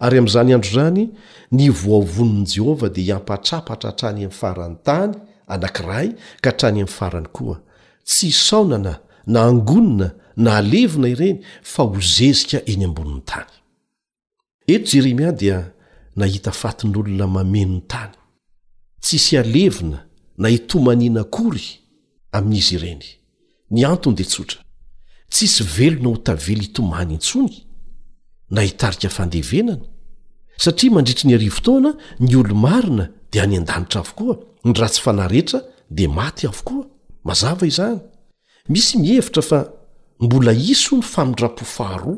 [0.00, 1.02] ary amin'izany andro zany
[1.58, 5.14] ny voavonin' jehovah dia hiampatrapatra htrany amin'ny faran'ny tany
[5.54, 6.08] anankiray
[6.44, 7.56] ka htrany ami'ny farany koa
[8.08, 8.94] tsy hsaonana
[9.34, 10.08] na angonina
[10.44, 11.36] na alevina ireny
[11.72, 13.46] fa hozezika eny ambonin'ny tany
[16.18, 18.14] nahita fatin'olona mamenony tany
[19.02, 19.98] tsisy alevina
[20.38, 21.66] na hitomaniana kory
[22.36, 23.04] amin'izy ireny
[23.70, 24.60] ny antony de tsotra
[25.32, 27.56] tsisy velona ho tavely hitomany intsony
[28.54, 29.84] na hitarika fandevenana
[30.64, 31.90] satria mandritry ny ari votoana
[32.26, 34.34] ny olo-marina dia any an-danitra avokoa
[34.66, 35.58] ny ratsy fanarehetra
[35.96, 36.82] dia maty avokoa
[37.28, 37.98] mazava izany
[38.68, 39.58] misy mihevitra fa
[40.20, 42.16] mbola iso ny famindra-pofaharoa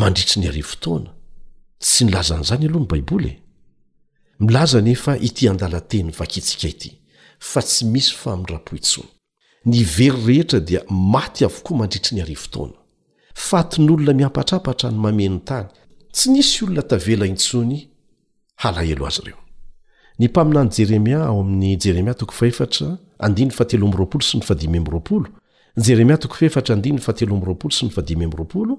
[0.00, 1.17] mandritry ny ari votoana
[1.80, 3.42] tsy nilaza an'izany aloha ny baiboly e
[4.42, 6.90] milaza nefa ity andala teny vakitsika ity
[7.38, 9.08] fa tsy misy fa mi' rapo itsony
[9.66, 12.76] nyvery rehetra dia maty avokoa mandritry ny ari fotoana
[13.34, 15.66] faton'olona miampatrapatra ny mamenyn tany
[16.12, 17.78] tsy nisy olona tavelaintsony
[18.66, 19.46] alahelo azy reony
[20.18, 27.90] mpaminan jeremia ao amin'nyjeremia toko aea atoroapolo sy ny fadmrojereiatooeady atloropolo sy ny
[28.26, 28.78] admrao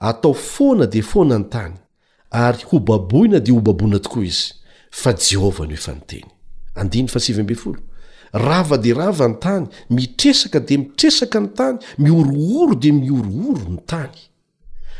[0.00, 1.74] atao foana dia foana ny tany
[2.30, 4.46] ary ho baboina dia ho babona tokoa izy
[4.90, 6.22] fa jehovahnoee
[8.46, 14.14] rava de rava ny tany mitresaka di mitresaka ny tany miorooro di miorooro ny tany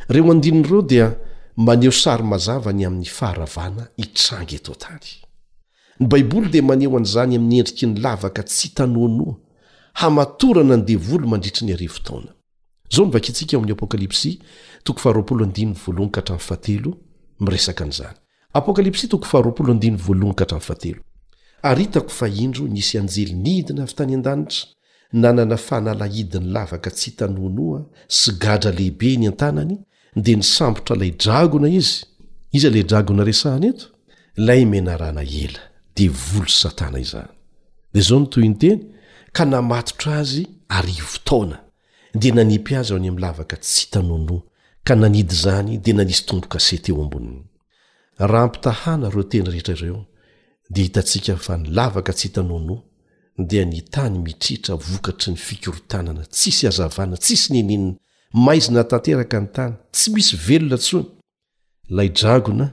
[0.09, 1.07] reo dinnireo dia
[1.57, 5.07] maneho sarymazavany amin'ny faharavana itrangy eto tany
[6.01, 9.37] ny baiboly dia maneho an'izany amin'ny endriky ny lavaka tsy tanoanoa
[10.01, 12.38] hamatorana n devolo mandritr nyrtona
[12.91, 14.31] zao nivakintsika amin'ny apokalipsy
[14.85, 16.93] to haaa
[17.41, 19.05] mresk nzaapkalps
[21.81, 24.67] itao fa indro nisy anjelinidina vytany a-danitra
[25.13, 29.79] nanana fanalahidiny lavaka tsy hitanonoa sygadra lehibe ny atanany
[30.17, 32.05] dea nisambotra lay dragona izy
[32.53, 33.85] iza la dragona esaneto
[34.37, 35.61] lay menarana ela
[35.97, 37.29] di volo satana izany
[37.93, 38.81] dia zao notoynyteny
[39.33, 41.68] ka namatotra azy arytaona
[42.21, 44.37] de nanipy azy ao any ami'lavaka tsy hitanono
[44.87, 47.43] ka nanidy zany de nanisy tonboka seteo amboniny
[48.31, 50.01] raha ampitahana reo teny rehetra ireo
[50.73, 52.77] de hitatsika fa nilavaka tsy hitanon'o
[53.49, 57.99] dia nitany mitritra vokatry ny fikorotanana tsisy azavanaa tsisy ni eninina
[58.45, 61.05] maizina tanteraka ny tany tsy misy velona tsoy
[61.97, 62.67] laydragona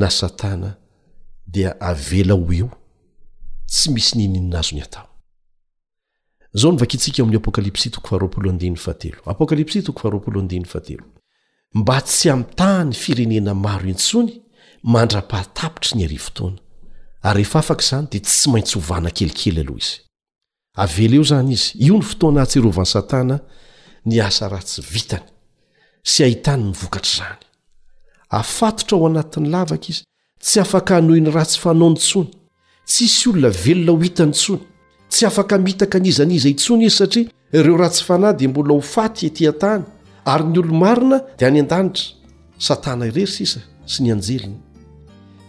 [0.00, 0.70] na satana
[1.52, 2.68] dia avela ho eo
[3.72, 5.15] tsy misy nieninina azo ny atao
[6.58, 7.88] zao novakitsika amin'y apokalps
[9.94, 10.96] p
[11.74, 14.32] mba tsy amtahany firenena maro intsony
[14.92, 16.58] mandra-pahatapitry ny ari fotoana
[17.28, 19.96] ary rehefa afaka izany dia tsy maintsy hovana kelikely aloha izy
[20.84, 23.36] avel eo zany izy io ny fotoana atserovan satana
[24.06, 25.26] ny asa ratsy vitany
[26.10, 27.38] sy ahitany nivokatr' zany
[28.40, 30.02] afatotra ao anatin'ny lavaka izy
[30.44, 32.30] tsy afaka hanohiny ratsy fanaony tsony
[32.88, 34.60] tsisy olona velona ho hitany tsony
[35.16, 37.24] tsy afaka mitaka aniza aniza itsony izy satria
[37.58, 39.82] ireo raha tsy fanahy di mbona ho faty etyan-tany
[40.24, 42.04] ary ny olomarina dia any an-danitra
[42.66, 44.56] satana irery sisa sy ny anjeliny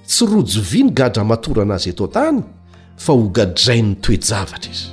[0.07, 2.39] tsy rojovia ny gadra matora anazy eto ntany
[3.03, 4.87] fa ho gadrainnytoejavatra izy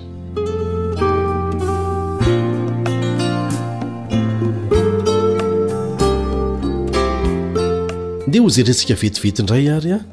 [8.29, 10.05] nde ho izay retsika vetivetiindray ary a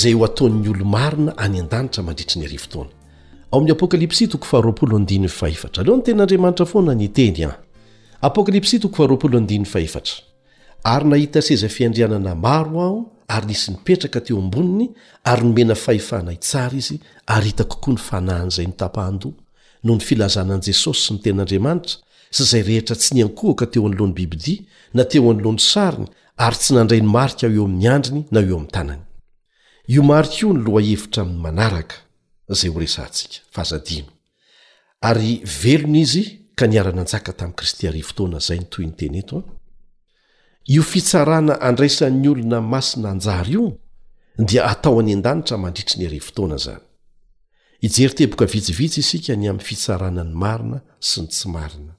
[0.00, 2.99] zay ho ataon'ny olomarina any an-danitra mandritra ny haryfotoana
[10.82, 14.90] ary nahita seza fiandrianana maro aho ary nisy nipetraka teo amboniny
[15.24, 19.32] ary nomena fahefana itsara izy ary hita kokoa ny fanahny zay nitapahndo
[19.84, 21.94] nony filazanani jesosy sy nyteny'andriamanitra
[22.30, 27.00] si zay rehetra tsy niankohaka teo anloany bibidi na teo anloany sariny ary tsy nandray
[27.00, 28.68] ny marika o eo ami'ny andriny na eo amiy
[31.12, 31.86] tanany
[32.54, 34.10] zay ho resaantsika fa azadino
[35.04, 36.22] ary velona izy
[36.58, 39.44] ka niara-nanjaka tamin'ni kristy ari fotoana zay ny toy ny teny eto a
[40.72, 43.64] io fitsarana andraisan'ny olona masinaanjary io
[44.48, 46.84] dia atao any an-danitra mandritry ny ari fotoana zany
[47.86, 50.78] ijery teboka vitsivitsy isika ny amin'ny fitsarana ny marina
[51.08, 51.92] sy ny tsy marina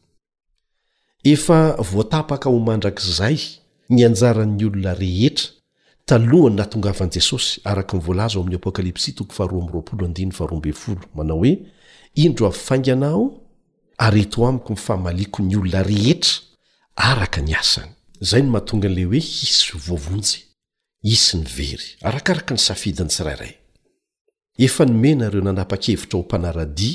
[1.33, 1.59] efa
[1.91, 3.37] voatapaka ho mandrakizay
[3.93, 5.60] ny anjaran'ny olona rehetra
[6.11, 9.11] talohany natongavan'i jesosy araka nyvolaza aoamin'ny apokalypsy
[11.17, 11.53] manao hoe
[12.23, 13.21] indro avyfainganao
[14.05, 16.39] areto amiko nyfahamaliako ny olona rehetra
[16.95, 17.91] araka ny asany
[18.29, 20.37] zay no mahatongan'le hoe isy voavonjy
[21.15, 23.53] isy nyvery arakaraka ny safidiny tsirairay
[24.65, 26.91] efa nomenareo nanapa-kevitra ho mpanaradi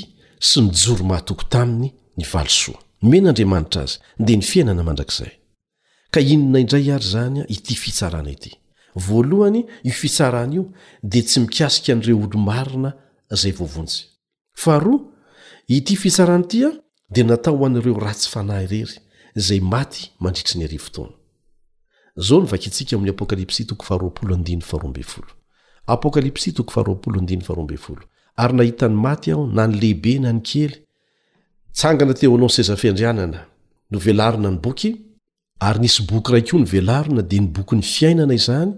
[0.49, 5.31] sy nijoro mahatoko taminy nyvalosoa nomen'andriamanitra azy ndea ny fiainana mandrakzay
[6.11, 8.53] ka inona indray ary zanya ity fitsarana ity
[8.97, 10.65] voalohany ifitsaran' io
[11.11, 12.89] de tsy mikasiky an'reo olomarina
[13.39, 14.01] zay vovontsy
[14.73, 14.95] a ro
[15.77, 16.69] ity fitsarany tya
[17.13, 18.97] dia natao ho an'ireo ratsy fanahy rery
[19.47, 21.15] zay maty mandriynyooahiayayao
[29.57, 30.13] nalehibe
[36.23, 38.73] nkeykyaln d nbokyny fiainana izany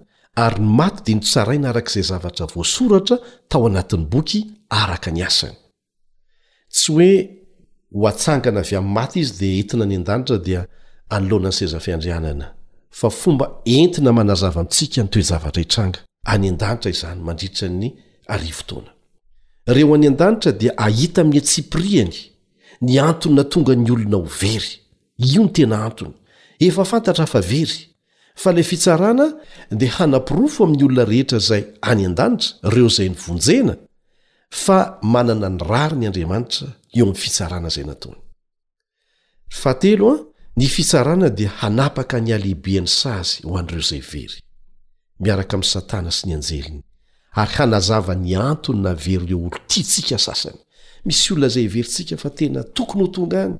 [0.45, 3.17] ary ny maty dia nitsaraina arak'izay zavatra voasoratra
[3.49, 4.39] tao anatiny boky
[4.81, 5.55] araka ny asany
[6.73, 7.09] tsy hoe
[7.99, 10.61] ho atsangana avy amin'ny maty izy dia entina any an-danitra dia
[11.15, 12.47] anloanany sezafiandrianana
[12.99, 15.99] fa fomba entina manazava mintsika ny toezavatra itranga
[16.31, 17.87] any andanitra izany mandrirtrany
[18.33, 18.91] arotoana
[19.75, 22.17] reo any an-danitra dia ahita miatsipriany
[22.81, 24.69] ny antonna tonga ny olona ho very
[25.33, 26.13] io ny tena antony
[26.67, 27.88] efa fantatra afavery
[28.41, 29.25] fa la fitsarana
[29.79, 33.73] dia hanapirofo amin'ny olona rehetra zay any an-danitra reo zay nyvonjena
[34.63, 34.77] fa
[35.13, 36.67] manana ny rary ny andriamanitra
[36.97, 38.19] eo amin'ny fitsarana zay nataony
[39.61, 40.17] fa telo a
[40.59, 44.33] ny fitsarana dia hanapaka ny alehibeany s azy ho an'ireo zay very
[45.23, 46.79] miaraka amin'ny satana sy ny anjeliny
[47.41, 50.59] ary hanazava ny antony na veryeo olo titsika sasany
[51.05, 53.55] misy olona zay verintsika fa tena tokon ho tonga any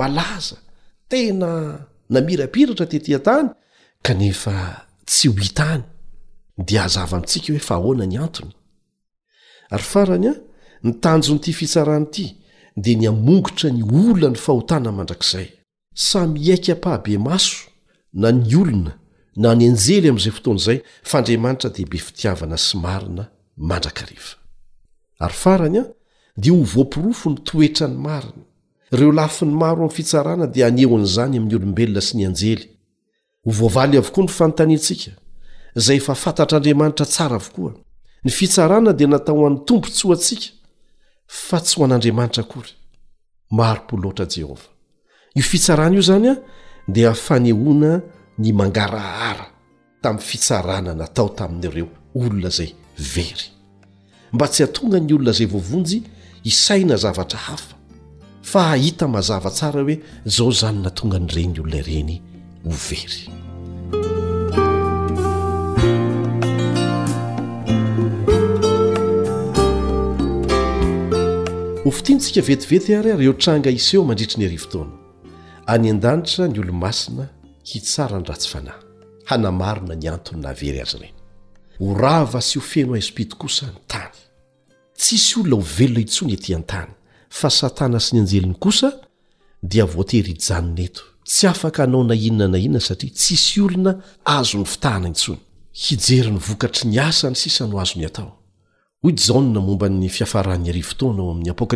[0.00, 0.56] malaza
[1.10, 1.48] tena
[2.14, 3.48] namirapiratra tetỳantany
[4.02, 5.82] kanefa tsy ho itany
[6.68, 8.52] dia hazava amintsika hoe fa ahoana ny antony
[9.70, 10.36] ary farany an
[10.86, 12.26] nytanjonyity fitsarany ity
[12.76, 15.48] dia nyamogotra ny ola ny fahotana mandrakizay
[15.94, 17.56] samy aika-pahabe maso
[18.12, 18.92] na ny olona
[19.36, 20.78] na ny anjely amin'izay fotoan' izay
[21.08, 23.24] fa andriamanitra deibe fitiavana sy marina
[23.56, 24.32] mandrakariva
[25.24, 25.88] ary farany an
[26.36, 28.42] dia ho voampirofo ny toetra ny marina
[28.92, 32.71] ireo lafi ny maro amin'ny fitsarana dia hanehoan'izany amin'ny olombelona sy ny anjely
[33.46, 35.10] ho voavaly avokoa ny fanontanintsika
[35.74, 37.72] zay efa fatatr'andriamanitra tsara avokoa
[38.24, 40.48] ny fitsarana dia natao ho an'ny tompo tsoa antsika
[41.26, 42.72] fa tsy ho an'andriamanitra akory
[43.50, 44.68] maro-poloatra jehovah
[45.34, 46.34] io fitsarana io izany a
[46.88, 48.00] dia fanehona
[48.38, 49.46] ny mangarahara
[50.02, 53.44] tamin'ny fitsarana natao tamin'ireo olona zay very
[54.32, 56.02] mba tsy hatonga ny olona izay voavonjy
[56.44, 57.74] isaina zavatra hafa
[58.42, 62.22] fa ahita mazava tsara hoe zao izany natonga nyreny olona ireny
[62.64, 63.26] o very
[71.84, 74.90] hofitinytsika vetivety ary ah reo tranga iseho mandritra ny harivotona
[75.72, 77.24] any an-danitra ny olo-masina
[77.70, 78.80] hitsara ny ratsy fanahy
[79.28, 81.10] hanamarina ny antonyna very azy ireny
[81.82, 84.14] horava sy ho feno aispito kosa ny tany
[85.00, 86.90] tsisy olona ho velona itsoiny ety an-tany
[87.38, 88.88] fa satana sy ny anjeliny kosa
[89.70, 93.92] dia voatery ijanona eto tsy afaka hanao nainona na inoana satria tsisy olona
[94.36, 95.38] azo ny fotahana nitsony
[95.82, 98.30] hijery ny vokatry niasany sisano azo ny atao
[99.02, 101.74] hoy jaona mombany fihafarahan'ny arivotonaao ami'ny apoks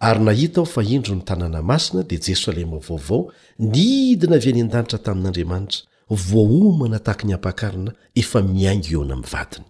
[0.00, 4.98] ary nahita aho fa indro ny tanàna masina dia jerosalema vaovao niidina avy any andanitra
[4.98, 5.80] tamin'andriamanitra
[6.10, 9.64] voomana tahaky ny apakarana efa miaingy eona mivadiny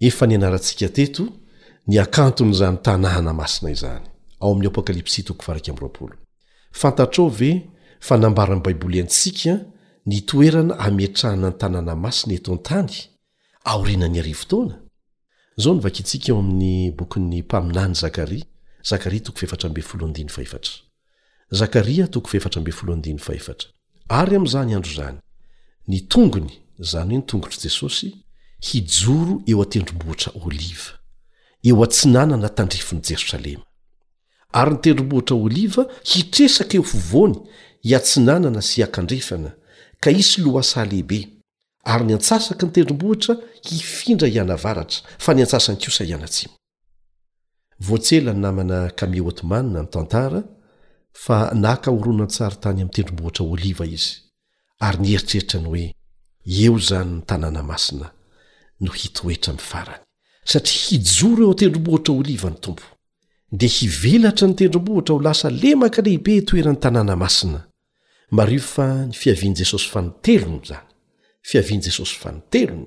[0.00, 1.24] efa nianarantsika teto
[1.86, 4.10] niakantony zany tanàna masina izanya
[6.72, 7.50] fantatrao ve
[8.00, 9.52] fa nambarany baiboly antsika
[10.06, 12.94] nitoerana hamitrahana ny tanàna masina etoantany
[13.64, 14.74] aorinany ari fotoana
[15.62, 18.18] zao nvakitsika aomnknyayk
[24.08, 25.18] ary amzany andro zany
[25.88, 28.08] nytongony zany hoe nitongotro jesosy
[28.60, 30.90] hijoro eo atendrombohitra oliva
[31.64, 33.64] eo atsinanana tandrifon' jerosalema
[34.52, 37.36] ary nytendrom-bohitra oliva hitresaka eo fovoany
[37.88, 39.50] hiatsinanana sy hakandrefana
[40.00, 41.18] ka isy loasa lehibe
[41.84, 43.34] ary nyantsasaka ny tendrom-bohitra
[43.68, 46.54] hifindra ianavaratra fa nyantsasany kosa ianatsimo
[47.86, 50.42] voatselany namana kamioatomanina ny tantara
[51.12, 54.14] fa naka oronan tsara tany amin'ny tendrombohitra oliva izy
[54.80, 55.86] ary nyeritreritra ny hoe
[56.64, 58.10] eo zany ny tanàna masina
[58.80, 60.00] ietrafarany
[60.44, 62.82] stria hijoreotendrombohtra o livany tompo
[63.52, 67.60] de hivelatra ny tendrombohtra ho lasa lemaka lehibe toerany tanàna masina
[68.30, 70.82] mario fa nyfiaviany jesosy fanitelony zany
[71.42, 72.86] fiaviany jesosy fanitelony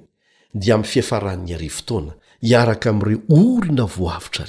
[0.53, 4.45] dia am fiefaranny arifotoana hiaraka amyire olona voavotra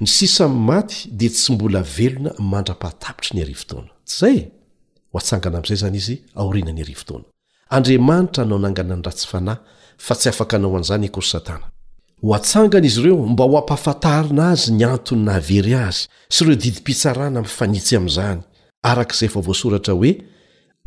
[0.06, 4.28] nsisamymaty dia tsy mbola velona mandrapahatapitry ny arivotona tsza
[5.12, 7.24] ho atsangana amzay zany izy aorinany arivtona
[7.70, 9.56] andrimanitra anao nanganany ratsy fanay
[9.98, 11.70] fa tsy afaka anao anzany akory satana
[12.24, 17.96] ho atsangana izy ireo mba ho apafatarina azy nyantony nahavery azy sy ireo didipitsarana mfanitsy
[17.96, 18.42] amzany
[18.84, 20.20] arak'zay favoasoratra hoe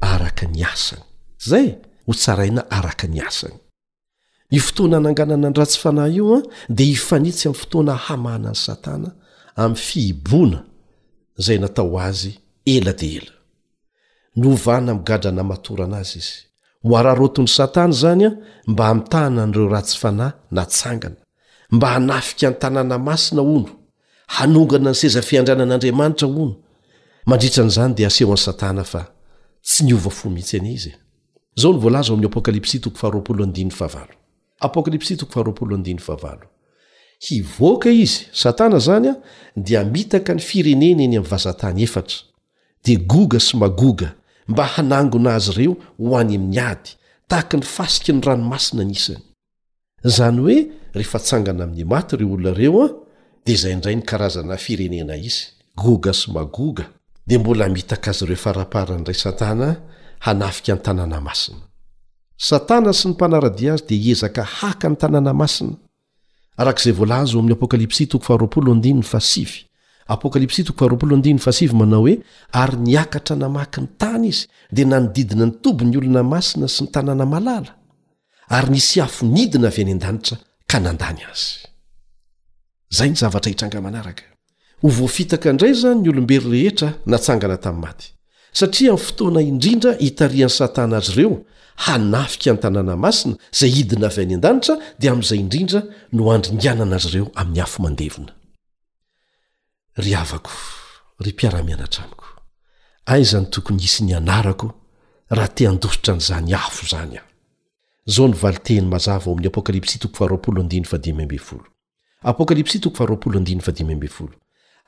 [0.00, 1.02] araka niasany
[1.38, 3.52] tsza hraina ak n sny
[4.52, 9.10] ny fotoana ananganana ny ratsy fanay io a dea hifanitsy amiy fotoana hamana ny satana
[9.56, 10.60] ami'ny fihibona
[11.44, 12.32] zay natao azy
[12.64, 13.32] ela de ela
[14.42, 16.34] novana migadrana matorana azy izy
[16.88, 18.30] moararoton'ny satana zanya
[18.66, 21.18] mba amtaana n'ireo ratsy fanahy natsangana
[21.70, 23.70] mba hanafika n tanàna masina ono
[24.36, 26.54] hanongana ny sezafiandrianan'adriamanitra ono
[27.28, 29.02] mandritran'zany de asehoan'ny satanafa
[29.66, 30.86] tsy niova fo mihitsy an iz
[31.56, 32.10] zonlzakps
[37.20, 39.14] hivoaka izy satana zany a
[39.56, 42.18] dia mitaka ny firenena eny am'ny vazatany efatra
[42.84, 44.08] dia goga sy magoga
[44.50, 46.90] mba hanangona azy ireo ho any amin'ny ady
[47.28, 49.22] tahaky ny fasiky ny ranomasina nisany
[50.16, 50.58] zany hoe
[50.94, 52.88] rehefa tsangana amin'ny maty ire olonareo a
[53.46, 55.44] dia izay indray nykarazana firenena izy
[55.84, 56.84] goga sy magoga
[57.26, 59.68] dia mbola mitaka azy ireo faraparany ray satana
[62.48, 65.76] satana sy ny panaradi azy dia hiezaka haka ny tanàna masina
[66.60, 67.52] arakzay vlazoamiy
[70.08, 70.58] apokalps
[71.60, 72.14] l manao hoe
[72.62, 77.26] ary niakatra namaky ny tany izy dia nanodidina ny tobony olona masina sy ny tanàna
[77.34, 77.70] malala
[78.56, 80.36] ary nisy afonidina avy any an-danitra
[80.70, 87.92] ka nandany azyza n zr itrnakahfikandray zany nylobery rehetranatsanaa
[88.56, 91.34] satria m fotoana indrindra hitariany satana azy ireo
[91.86, 95.80] hanafiky antanàna masina zay hidina avy any an-danitra dia am'izay indrindra
[96.16, 100.50] no andringianana azy reo amin'ny afo mandevonaryako
[101.24, 102.22] ry piaramianatraio
[103.14, 104.68] azany tokony is nanarako
[105.38, 106.96] rahtndositra nzanyafo
[108.08, 108.46] zanyo0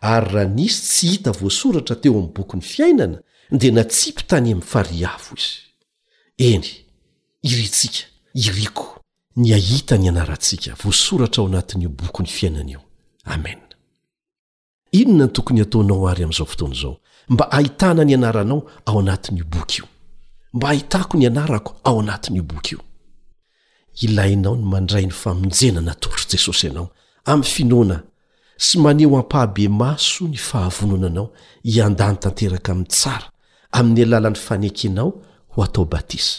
[0.00, 3.18] ary raha nisy tsy hita voasoratra teo am'ny bokyny fiainana
[3.50, 5.56] dea natsipy tany ami'n farihafo izy
[6.52, 6.66] eny
[7.42, 9.00] iritsika iriko
[9.36, 12.80] ny ahita ny anaratsika voasoratra ao anatin'nyio boky ny fiainanaio
[13.24, 13.58] ame
[14.92, 19.86] inona ny tokonyataonao ary amn'zao fotoanzao mba ahitana ny anaranao ao anatnyo bok io
[20.54, 22.80] mba ahitako ny anarako ao anatnyo boky io
[24.02, 26.88] ilainao ny mandray ny famonjenana tolotr' jesosy ianao
[27.24, 28.02] am'ny finoana
[28.56, 31.32] sy maneho ampahabe maso ny fahavonoananao
[31.64, 33.30] iandany tanteraka amin'ny tsara
[33.72, 35.08] amin'ny alalan'ny fanakinao
[35.54, 36.38] ho atao batisa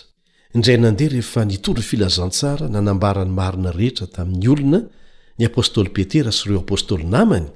[0.56, 4.80] indray nandeha rehefa nitory filazantsara nanambarany marina rehetra tamin'ny olona
[5.40, 7.48] ny apôstôly petera sy ireo apôstôly namany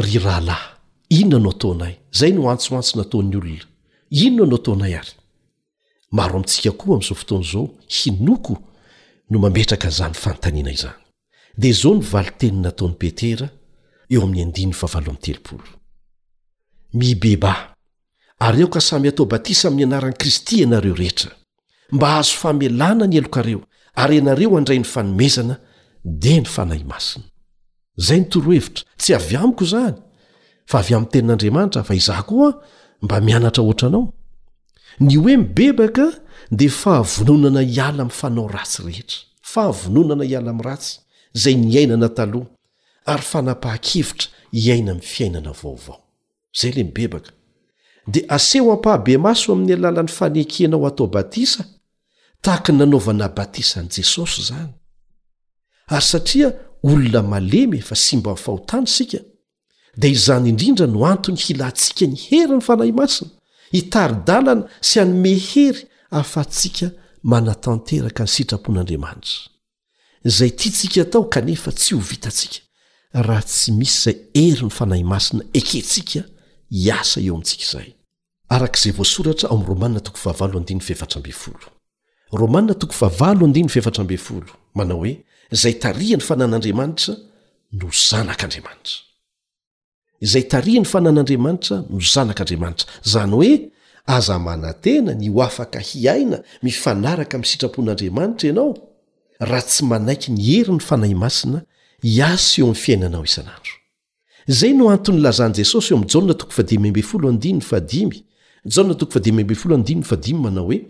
[0.00, 0.62] ahterahlah
[1.20, 3.69] inona no ataonay zay no antsoantso nataon'ny olona
[4.10, 5.12] inonao ano taona iary
[6.12, 8.56] maro amintsika koa amin'izao fotoan' izao hinoko
[9.30, 10.98] no mametraka n'izany fanotaniana izany
[11.56, 13.48] dia izao ny valiteninataony petera
[14.10, 15.38] eo amin'y t
[16.92, 17.72] mibeba
[18.38, 21.30] ary eoka samy atao batisa amin'ny anaran'i kristy ianareo rehetra
[21.92, 23.60] mba azo famelana ny elokareo
[23.94, 25.56] ary ianareo andray ny fanomezana
[26.04, 27.24] dia ny fanahy masina
[27.98, 29.94] izay nitorohevitra tsy avy amiko izany
[30.66, 32.54] fa avy amin'ny tenin'andriamanitra fa izah koa a
[33.02, 34.12] mba mianatra oatra anao
[35.00, 36.12] ny hoe mibebaka
[36.50, 39.18] dia fahavononana hiala mi'yfanao ratsy rehetra
[39.52, 40.94] fahavononana hiala amin'y ratsy
[41.36, 42.46] izay ny ainana taloha
[43.12, 44.28] ary fanapaha-kevitra
[44.62, 45.98] hiaina min'ny fiainana vaovao
[46.60, 47.30] zay ile mibebaka
[48.12, 51.62] dia aseho ampahabe maso amin'ny alalan'ny fanekianao atao batisa
[52.44, 54.72] tahaka nanaovana batisan' jesosy izany
[55.94, 56.48] ary satria
[56.82, 59.18] olona malemy efa sy mba fahotana sika
[59.96, 63.30] da izany indrindra no antony hilayntsika ny hery ny fanahy masina
[63.72, 65.80] hitaridalana sy anymehery
[66.20, 66.86] afa ntsika
[67.32, 69.40] manatanteraka ny sitrapon'andriamanitra
[70.36, 72.58] zay ty ntsika tao kanefa tsy ho vitantsika
[73.26, 76.20] raha tsy misy izay hery ny fanahy masina ekentsika
[76.70, 79.56] hiasa eo amintsikazay0
[84.74, 85.12] manao oe
[85.62, 87.12] zay tariany fanan'andriamantra
[87.72, 89.09] no zanak'dramanitra
[90.20, 93.70] izay taria ny fanan'andriamanitra no zanak' andriamanitra zany hoe
[94.06, 98.74] aza mana tena ny ho afaka hiaina mifanaraka amysitrapon'andriamanitra ianao
[99.40, 101.62] raha tsy manaiky ny hery ny fanahy masina
[102.02, 103.60] ias eomyfiainanao izanano
[104.58, 106.22] zay noant'nlazan jesosyommanao
[110.68, 110.80] hoe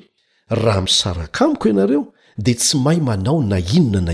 [0.48, 4.12] raha misaraka miko ianareo de tsy mahay manao na inona na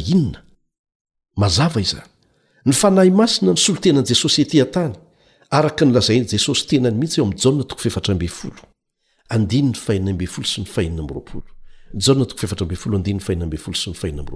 [2.64, 4.90] inonazanahasina slotenanjesosy ettay
[5.50, 7.48] araka nylazay jesosy tenany mintsy eo amja
[14.32, 14.34] o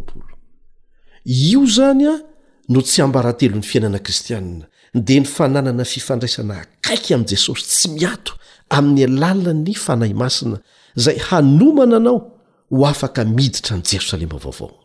[1.25, 2.15] io zany a
[2.73, 8.33] no tsy hambarantelon'ny fiainana kristianina dea ny fananana fifandraisana akaiky ami'i jesosy tsy miato
[8.79, 10.57] amin'ny alalan'ny fanahy masina
[11.05, 12.19] zay hanomana anao
[12.71, 14.80] ho afaka miditra any jerosalema vaovao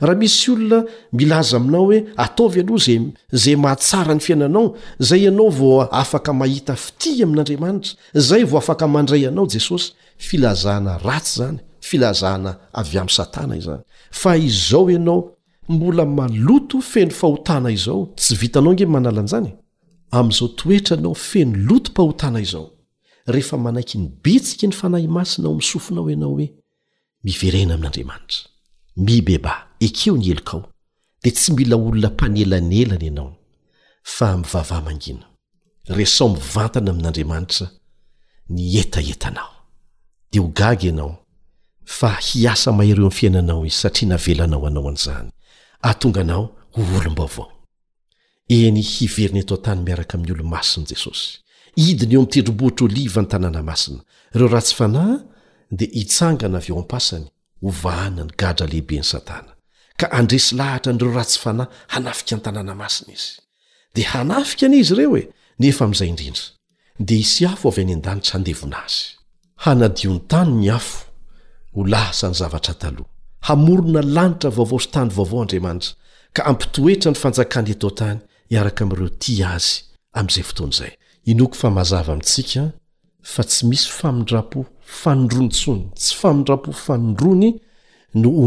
[0.00, 3.00] raha misy olona milaza aminao hoe ataovy aloha za
[3.42, 9.26] zay mahatsara ny fiainanao zay ianao vao afaka mahita fiti amin'andriamanitra zay vao afaka mandray
[9.28, 13.82] anao jesosy filazahna ratsy zany filazahna avy amin'n satana izany
[14.20, 15.18] fa izao ianao
[15.68, 19.50] mbola maloto feno fahotana izao tsy vitanao nge manala an'izany
[20.18, 22.66] amin'izao toetra nao feno loto m-pahotana izao
[23.34, 26.46] rehefa manaky ny betsika ny fanahy masina ao misofinao ianao hoe
[27.24, 28.57] miverena amin'andriamanitra
[28.98, 30.72] mibeba ekeo ny elokao
[31.22, 33.36] dia tsy mila olona mpanelanelana ianao
[34.02, 35.22] fa mivavaha mangino
[35.96, 37.66] resao mivantana amin'andriamanitra
[38.52, 39.50] ny etaetanao
[40.30, 41.14] dia ho gaga ianao
[41.98, 45.30] fa hiasa mahyreo amn fiainanao izy satria navelanao anao an'izany
[45.90, 46.44] atonganao
[46.74, 47.52] holomba vao
[48.56, 51.28] eny hiveriny eto -tany miaraka amin'nyolo-masiny jesosy
[51.76, 54.00] idiny eo m tedrom-bohitr'oliva ny tanàna masina
[54.34, 55.16] ireo rahatsy fanahy
[55.78, 57.26] dia hitsangana avy eo ampasany
[57.62, 59.52] hovahana ny gadra lehibeny satana
[59.98, 63.30] ka handresy lahatra nyireo ratsy fanahy hanafika ny tanàna masina izy
[63.94, 65.24] dia hanafika an' izy ireo e
[65.60, 66.44] neefa amin'izay indrindra
[67.08, 69.00] dia hisy afo avy any an-danitra handevona azy
[69.64, 70.98] hanadiony tany ny afo
[71.74, 73.06] ho lasa ny zavatra taloh
[73.48, 75.92] hamorona lanitra vaovao sytany vaovao andriamanitra
[76.36, 78.18] ka ampitoetra ny fanjakany eto tany
[78.50, 79.70] hiaraka am'ireo ty azy
[80.18, 82.62] amin'izay fotoan'izayinoko famazava itsika
[83.22, 84.42] tsyisyaidra
[85.10, 88.44] aodronsonsy famidraaodroao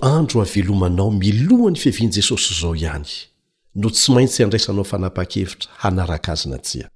[0.00, 3.08] andro avelomanao milohany fieviany jesosy zao ihany
[3.74, 6.88] no tsy maintsy andraisanao fanapaha-kevitra hanaraka azy natsia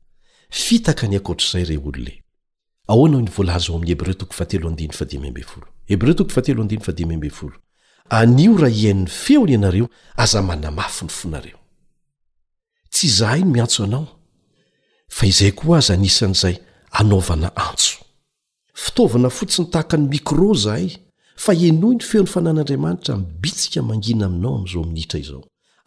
[0.51, 2.07] fitaka ny akoatrzay re ol
[8.09, 11.57] anio raha iaininy feony ianareo aza manamafo ny fonareo
[12.93, 14.07] tsy izaha ino miantso anao
[15.09, 16.57] fa izay koa aza anisan'izay
[17.01, 17.97] anaovana antso
[18.85, 20.89] fitaovana fotsi ny tahaka ny mikro zahay
[21.45, 25.43] fa enoy ny feon'ny fanan'andriamanitra mibitsika mangina aminao am'izao min'nhitra izao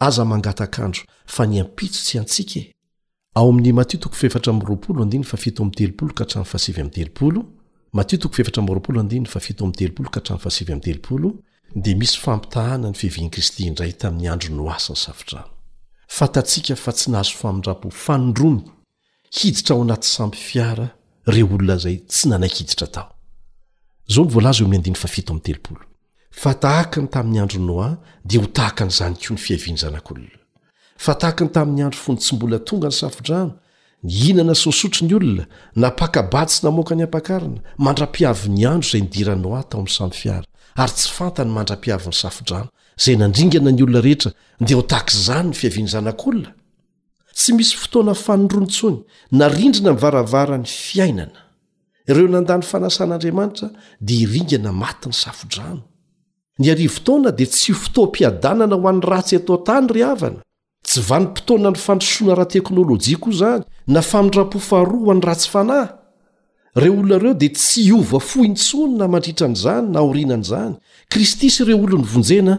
[0.08, 1.01] aza mangatakandro
[1.36, 7.41] fa ny ampitso tsy antsikaaoain'y maioto feraraoototeolo katafsi teoaoto eryraolo
[8.01, 11.34] a itoteoo ka afsytelooo
[11.76, 15.39] di misy fampitahana ny fiviany kristy indray tamin'ny andro noasany sata
[16.06, 16.06] katsyhazahay taydoad ho
[28.56, 30.39] tahakan'zany koa ny fiaviany zanak'olona
[30.97, 33.51] fa tahaka ny tamin'ny andro fony tsy mbola tonga ny safodrano
[34.03, 35.45] ny inana sy nysotri ny olona
[35.76, 40.45] napakabady sy namoaka ny ampakarana mandra-piavy ny andro zay nydiran noa tao amin'ny sampy fiara
[40.82, 42.68] ary tsy fantany mandra-piaviny safodrano
[42.98, 46.52] zay nandringana ny olona rehetra ndea hotaka izany ny fiaviany zanak'olona
[47.36, 48.98] tsy misy fotoana fanondroanytsony
[49.32, 51.39] narindrina nivaravara ny fiainana
[52.08, 53.70] ireo nandany fanasan'andriamanitra
[54.02, 55.82] dia iringana maty ny safo-drano
[56.60, 60.39] ny ari votoana dia tsy fotoam-piadanana ho an'ny ratsy eto tany ry havana
[60.88, 65.89] tsy vanym-potona ny fandrosoana raha teknôlôjia koa izany na fanondra-pofaroa ho an'ny ratsy fanahy
[66.80, 70.76] reo olonareo dia tsy ova fohintsonyna mandritra n'izany na orinan' izany
[71.12, 72.56] kristy sy ireo olony vonjena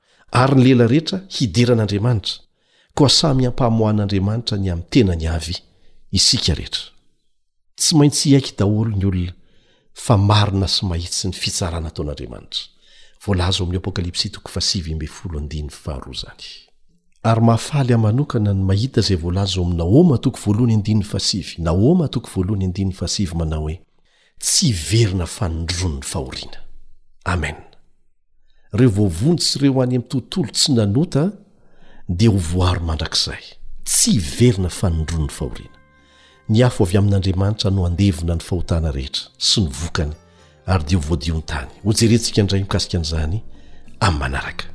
[0.31, 2.39] ary ny lela rehetra hideran'andriamanitra
[2.97, 5.55] ko samy hampahamohahn'andriamanitra ny amin'ny tena ny avy
[6.19, 6.83] isika rehetra
[7.79, 9.33] tsy maintsy haiky daholo ny olona
[10.05, 12.61] fa marina sy mahitsy ny fitsarana taon'andriamanitra
[13.23, 16.45] voalazo amin'ny apokalipsy toko fasivy imbe folo andiny faharoa zany
[17.31, 21.55] ary mahafaly a manokana ny mahita izay voalazo o ami'ny nahoma toko voalohany andinny fasivy
[21.67, 23.75] naoma toko voalohany ndinn fasivy manao hoe
[24.43, 26.59] tsy iverina fanodron ny fahoriana
[27.35, 27.57] amen
[28.73, 31.25] reo voavony sy ireo any ami'nytontolo tsy nanota
[32.09, 33.43] dia ho voaro mandrakizay
[33.83, 35.77] tsy hiverina fanindrono ny fahoriana
[36.49, 40.13] ny afo avy amin'andriamanitra no andevina ny fahotana rehetra sy ny vokany
[40.65, 43.41] ary dea ho voadion-tany ho jerentsika indray mikasika an'izany
[43.99, 44.65] ami'ny manaraka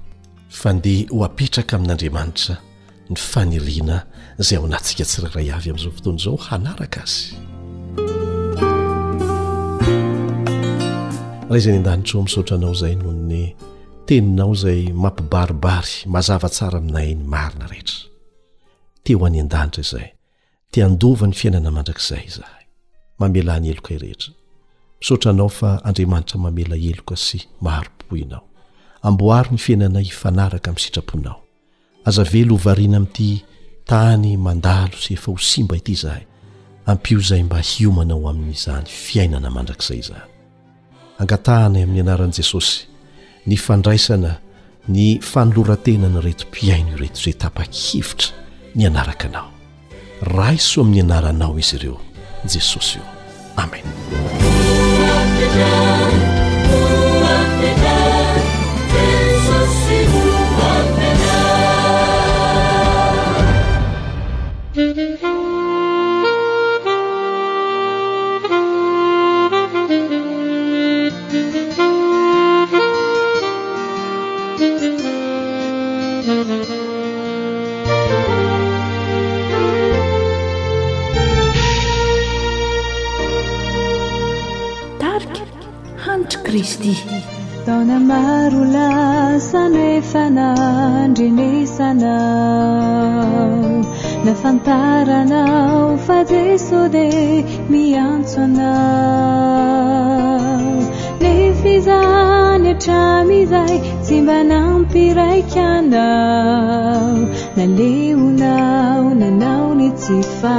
[0.49, 2.57] fa ndeha ho apetraka amin'andriamanitra
[3.09, 4.03] ny faniriana
[4.38, 7.32] zay ao nantsika tsirairay avy amn'izao fotoana zao hanaraka azy
[11.51, 13.57] ra zay ny an-danitra eo misotra anao zay nohony
[14.07, 18.07] teninao zay mampibaribary mazavatsara aminay ny marina rehetra
[19.05, 20.09] teo any an-danitra izay
[20.73, 22.65] te andova ny fiainana mandrakzay zahay
[23.21, 24.33] mamela ny eloka i rehetra
[25.01, 28.45] msotra anao fa andriamanitra mamela eloka sy maharopo ianao
[29.03, 31.39] amboary ny fiainana hifanaraka amin'ny sitraponao
[32.05, 33.31] azave lovariana ami'ity
[33.91, 36.25] tany mandalo sy efa ho simba ity zahay
[36.91, 40.31] ampio zay mba hiomanao amin'n'izany fiainana mandrakizay zany
[41.19, 42.95] angatahanay amin'ny anaran' jesosy
[43.47, 44.36] ny fandraisana
[44.90, 48.30] ny fanoloratenana reto m-piain' io reto ret apa-khevitra
[48.74, 49.49] nyanaraka anao
[50.22, 51.97] rah isoa amin'ny anaranao izy ireo
[52.44, 53.05] jesosy io
[53.62, 53.86] amen
[94.47, 100.72] fantaranao fazeso de miantso anao
[101.24, 107.09] nefizany atramy izay tsy mba nampiraiky anao
[107.57, 110.57] naleonao nanaony tsyfa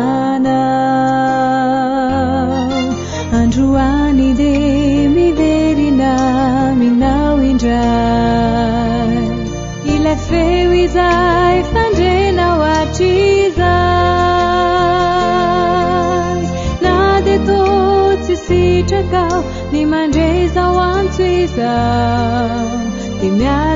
[21.58, 23.67] 当里面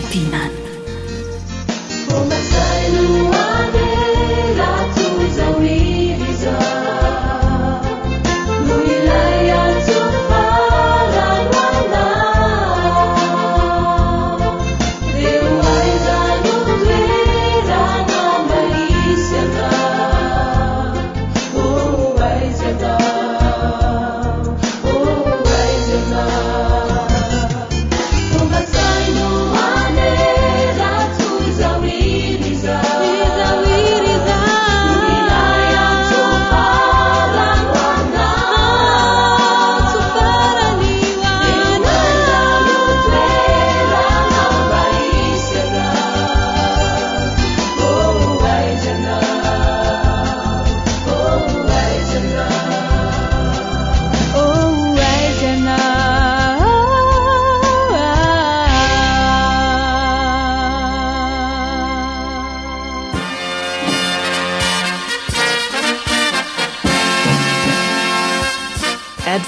[0.00, 0.55] ف 难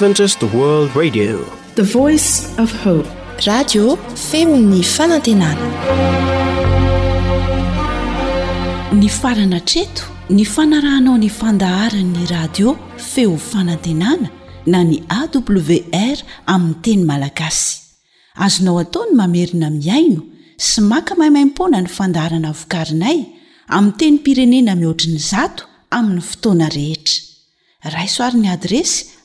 [0.01, 0.87] ny farana
[9.67, 12.69] treto ny fanarahnao ny fandaharanny radio
[12.99, 14.29] feo fanantenana
[14.67, 16.19] na ny awr
[16.55, 17.71] amiy teny malagasy
[18.47, 20.23] azonao ataony mamerina miaino
[20.57, 23.19] sy maka maimaimpona ny fandaharana vokarinay
[23.77, 27.19] ami teny pirenena mihoatriny zato aminny fotoana rehetra
[27.99, 29.18] raisoarin'ny adresy